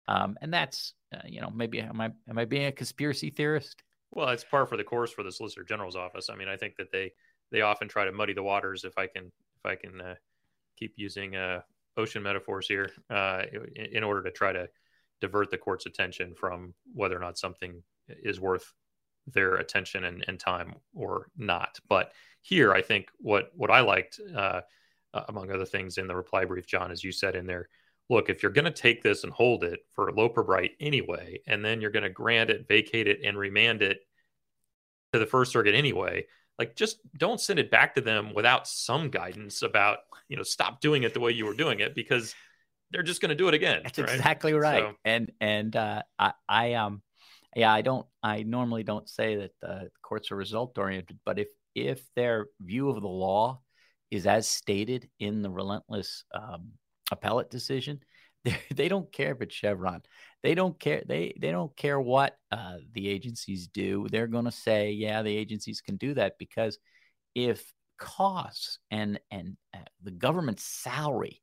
Um, 0.09 0.37
and 0.41 0.53
that's 0.53 0.95
uh, 1.15 1.21
you 1.27 1.41
know 1.41 1.51
maybe 1.55 1.81
am 1.81 2.01
I 2.01 2.11
am 2.29 2.39
I 2.39 2.47
being 2.47 2.67
a 2.67 2.73
conspiracy 2.73 3.31
theorist? 3.31 3.83
Well, 4.15 4.29
it's 4.29 4.45
par 4.45 4.65
for 4.67 4.77
the 4.77 4.85
course 4.85 5.11
for 5.11 5.25
the 5.25 5.33
Solicitor 5.33 5.65
General's 5.65 5.97
office. 5.97 6.31
I 6.31 6.37
mean, 6.37 6.49
I 6.49 6.57
think 6.57 6.77
that 6.77 6.93
they 6.93 7.13
they 7.51 7.61
often 7.61 7.89
try 7.89 8.05
to 8.05 8.13
muddy 8.13 8.33
the 8.33 8.43
waters. 8.43 8.85
If 8.85 8.97
I 8.97 9.07
can 9.09 9.25
if 9.27 9.67
I 9.67 9.75
can 9.75 10.01
uh, 10.01 10.15
keep 10.79 10.95
using 10.97 11.37
uh, 11.37 11.63
ocean 11.97 12.23
metaphors 12.23 12.69
here, 12.69 12.91
uh, 13.11 13.43
in, 13.77 13.87
in 13.87 14.05
order 14.05 14.23
to 14.23 14.31
try 14.31 14.53
to 14.53 14.69
divert 15.21 15.51
the 15.51 15.59
court's 15.59 15.87
attention 15.87 16.35
from 16.35 16.75
whether 16.93 17.17
or 17.17 17.21
not 17.21 17.39
something 17.39 17.83
is 18.09 18.41
worth 18.41 18.73
their 19.27 19.57
attention 19.57 20.05
and, 20.05 20.25
and 20.29 20.39
time 20.39 20.75
or 20.95 21.29
not. 21.37 21.79
But 21.89 22.13
here, 22.43 22.73
I 22.73 22.83
think 22.83 23.09
what 23.19 23.51
what 23.57 23.71
I 23.71 23.81
liked, 23.81 24.21
uh, 24.37 24.61
among 25.29 25.51
other 25.51 25.65
things, 25.65 25.99
in 25.99 26.07
the 26.07 26.17
reply 26.17 26.45
brief, 26.45 26.67
John, 26.67 26.93
as 26.93 27.03
you 27.03 27.11
said 27.11 27.35
in 27.35 27.47
there, 27.47 27.69
look, 28.11 28.29
if 28.29 28.43
you're 28.43 28.53
going 28.53 28.65
to 28.67 28.71
take 28.71 29.03
this 29.03 29.25
and 29.25 29.33
hold 29.33 29.65
it 29.65 29.81
for 29.95 30.13
Loper 30.13 30.43
Bright 30.43 30.73
anyway, 30.81 31.41
and 31.47 31.65
then 31.65 31.81
you're 31.81 31.91
going 31.91 32.03
to 32.03 32.11
grant 32.11 32.51
it, 32.51 32.69
vacate 32.69 33.09
it, 33.09 33.21
and 33.25 33.39
remand 33.39 33.83
it 33.83 34.01
to 35.13 35.19
the 35.19 35.27
First 35.27 35.53
Circuit 35.53 35.75
anyway, 35.75 36.27
like 36.59 36.77
just 36.77 36.99
don't 37.17 37.41
send 37.41 37.59
it 37.59 37.71
back 37.71 37.95
to 37.95 38.01
them 38.01 38.35
without 38.35 38.67
some 38.69 39.11
guidance 39.11 39.63
about, 39.63 39.99
you 40.29 40.37
know, 40.37 40.43
stop 40.43 40.81
doing 40.81 41.03
it 41.03 41.15
the 41.15 41.21
way 41.21 41.33
you 41.33 41.47
were 41.47 41.55
doing 41.55 41.81
it 41.81 41.95
because 41.95 42.35
they're 42.91 43.03
just 43.03 43.21
going 43.21 43.31
to 43.31 43.35
do 43.35 43.49
it 43.49 43.55
again. 43.55 43.81
That's 43.83 43.99
right? 43.99 44.15
exactly 44.15 44.53
right. 44.55 44.83
So- 44.83 44.95
and 45.05 45.33
and 45.41 45.75
uh, 45.75 46.03
I, 46.19 46.33
I 46.49 46.75
um 46.75 47.03
yeah 47.57 47.73
I 47.73 47.83
don't 47.83 48.07
I 48.23 48.43
normally 48.43 48.85
don't 48.85 49.09
say 49.09 49.37
that 49.37 49.53
the 49.61 49.91
courts 50.03 50.31
are 50.31 50.37
result 50.37 50.79
oriented, 50.79 51.19
but 51.25 51.39
if 51.39 51.49
if 51.75 52.03
their 52.15 52.47
view 52.61 52.89
of 52.89 53.01
the 53.01 53.09
law 53.09 53.61
is 54.11 54.27
as 54.27 54.49
stated 54.49 55.09
in 55.19 55.43
the 55.43 55.51
Relentless 55.51 56.25
um, 56.33 56.73
appellate 57.11 57.51
decision, 57.51 58.01
they, 58.45 58.59
they 58.75 58.89
don't 58.89 59.11
care 59.13 59.33
if 59.33 59.41
it's 59.41 59.55
Chevron. 59.55 60.03
They 60.43 60.55
don't 60.55 60.79
care. 60.79 61.03
They 61.07 61.35
they 61.41 61.51
don't 61.51 61.75
care 61.77 61.99
what 61.99 62.37
uh, 62.51 62.77
the 62.93 63.09
agencies 63.09 63.69
do. 63.69 64.07
They're 64.11 64.27
going 64.27 64.45
to 64.45 64.53
say, 64.53 64.93
yeah, 64.93 65.23
the 65.23 65.37
agencies 65.37 65.81
can 65.81 65.97
do 65.97 66.15
that 66.15 66.39
because 66.39 66.79
if 67.35 67.73
costs 67.99 68.79
and 68.91 69.19
and 69.31 69.57
uh, 69.75 69.79
the 70.03 70.11
government's 70.11 70.65
salary 70.65 71.41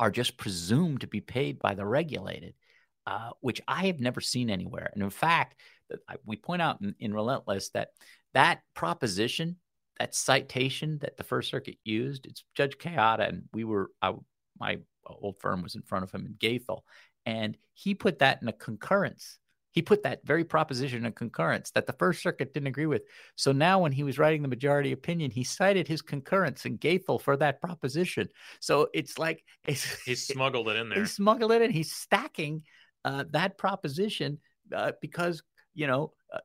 are 0.00 0.10
just 0.10 0.36
presumed 0.38 1.00
to 1.00 1.06
be 1.06 1.20
paid 1.20 1.58
by 1.58 1.74
the 1.74 1.84
regulated, 1.84 2.54
uh, 3.06 3.30
which 3.40 3.60
I 3.66 3.86
have 3.86 4.00
never 4.00 4.20
seen 4.20 4.48
anywhere. 4.48 4.90
And 4.94 5.02
in 5.02 5.10
fact, 5.10 5.60
we 6.24 6.36
point 6.36 6.62
out 6.62 6.80
in, 6.80 6.94
in 7.00 7.14
Relentless 7.14 7.70
that 7.70 7.88
that 8.34 8.60
proposition, 8.74 9.56
that 9.98 10.14
citation 10.14 10.98
that 11.00 11.16
the 11.16 11.24
First 11.24 11.50
Circuit 11.50 11.78
used, 11.84 12.26
it's 12.26 12.44
Judge 12.54 12.78
Kayatta, 12.78 13.28
and 13.28 13.44
we 13.52 13.64
were, 13.64 13.90
I, 14.00 14.14
my 14.58 14.78
old 15.14 15.36
firm 15.40 15.62
was 15.62 15.74
in 15.74 15.82
front 15.82 16.04
of 16.04 16.10
him 16.10 16.26
in 16.26 16.34
Goethel, 16.34 16.82
and 17.26 17.56
he 17.74 17.94
put 17.94 18.18
that 18.20 18.40
in 18.42 18.48
a 18.48 18.52
concurrence. 18.52 19.38
He 19.72 19.82
put 19.82 20.02
that 20.04 20.20
very 20.24 20.44
proposition 20.44 21.04
in 21.04 21.12
concurrence 21.12 21.70
that 21.72 21.86
the 21.86 21.92
First 21.92 22.22
Circuit 22.22 22.52
didn't 22.54 22.66
agree 22.68 22.86
with. 22.86 23.02
So 23.36 23.52
now, 23.52 23.80
when 23.80 23.92
he 23.92 24.02
was 24.02 24.18
writing 24.18 24.42
the 24.42 24.48
majority 24.48 24.92
opinion, 24.92 25.30
he 25.30 25.44
cited 25.44 25.86
his 25.86 26.02
concurrence 26.02 26.64
in 26.64 26.78
Goethel 26.78 27.20
for 27.20 27.36
that 27.36 27.60
proposition. 27.60 28.28
So 28.60 28.88
it's 28.94 29.18
like 29.18 29.44
it's, 29.66 30.02
He 30.02 30.14
smuggled 30.14 30.68
it 30.68 30.76
in 30.76 30.88
there. 30.88 31.00
he 31.00 31.06
smuggled 31.06 31.52
it 31.52 31.62
in. 31.62 31.70
He's 31.70 31.92
stacking 31.92 32.62
uh, 33.04 33.24
that 33.30 33.58
proposition 33.58 34.38
uh, 34.74 34.92
because 35.00 35.42
you 35.74 35.86
know 35.86 36.12
uh, 36.32 36.38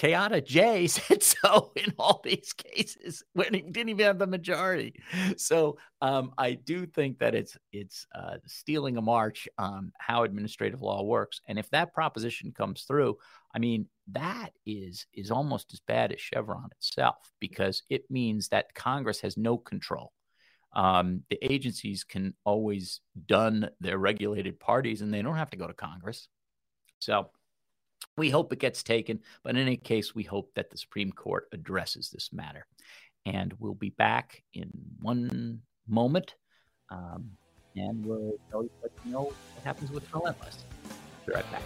Kayatta 0.00 0.44
J 0.44 0.86
said 0.86 1.22
so 1.22 1.72
in 1.76 1.92
all 1.98 2.20
these 2.24 2.52
cases 2.54 3.22
when 3.34 3.52
he 3.52 3.60
didn't 3.60 3.90
even 3.90 4.06
have 4.06 4.18
the 4.18 4.26
majority. 4.26 4.94
So 5.36 5.76
um, 6.00 6.32
I 6.38 6.54
do 6.54 6.86
think 6.86 7.18
that 7.18 7.34
it's 7.34 7.56
it's 7.72 8.06
uh, 8.14 8.38
stealing 8.46 8.96
a 8.96 9.02
march 9.02 9.46
on 9.58 9.92
how 9.98 10.22
administrative 10.22 10.80
law 10.80 11.02
works. 11.02 11.40
And 11.46 11.58
if 11.58 11.68
that 11.70 11.92
proposition 11.92 12.52
comes 12.52 12.82
through, 12.82 13.18
I 13.54 13.58
mean 13.58 13.86
that 14.12 14.50
is 14.64 15.06
is 15.12 15.30
almost 15.30 15.72
as 15.74 15.80
bad 15.80 16.12
as 16.12 16.20
Chevron 16.20 16.70
itself 16.78 17.30
because 17.38 17.82
it 17.90 18.10
means 18.10 18.48
that 18.48 18.74
Congress 18.74 19.20
has 19.20 19.36
no 19.36 19.58
control 19.58 20.12
um, 20.72 21.22
the 21.30 21.52
agencies 21.52 22.04
can 22.04 22.34
always 22.44 23.00
dun 23.26 23.70
their 23.80 23.98
regulated 23.98 24.60
parties 24.60 25.02
and 25.02 25.12
they 25.12 25.22
don't 25.22 25.36
have 25.36 25.50
to 25.50 25.56
go 25.56 25.66
to 25.66 25.74
Congress. 25.74 26.28
So 27.00 27.30
we 28.16 28.30
hope 28.30 28.52
it 28.52 28.58
gets 28.58 28.82
taken, 28.82 29.20
but 29.42 29.50
in 29.50 29.56
any 29.56 29.76
case, 29.76 30.14
we 30.14 30.24
hope 30.24 30.50
that 30.54 30.70
the 30.70 30.78
Supreme 30.78 31.12
Court 31.12 31.48
addresses 31.52 32.10
this 32.10 32.30
matter. 32.32 32.66
And 33.26 33.52
we'll 33.58 33.74
be 33.74 33.90
back 33.90 34.42
in 34.54 34.70
one 35.00 35.60
moment. 35.88 36.34
Um, 36.90 37.30
and 37.76 38.04
we'll 38.04 38.38
let 38.52 38.92
you 39.04 39.12
know 39.12 39.22
what 39.22 39.64
happens 39.64 39.90
with 39.90 40.12
Relentless. 40.12 40.64
Be 41.26 41.32
right 41.34 41.52
back. 41.52 41.62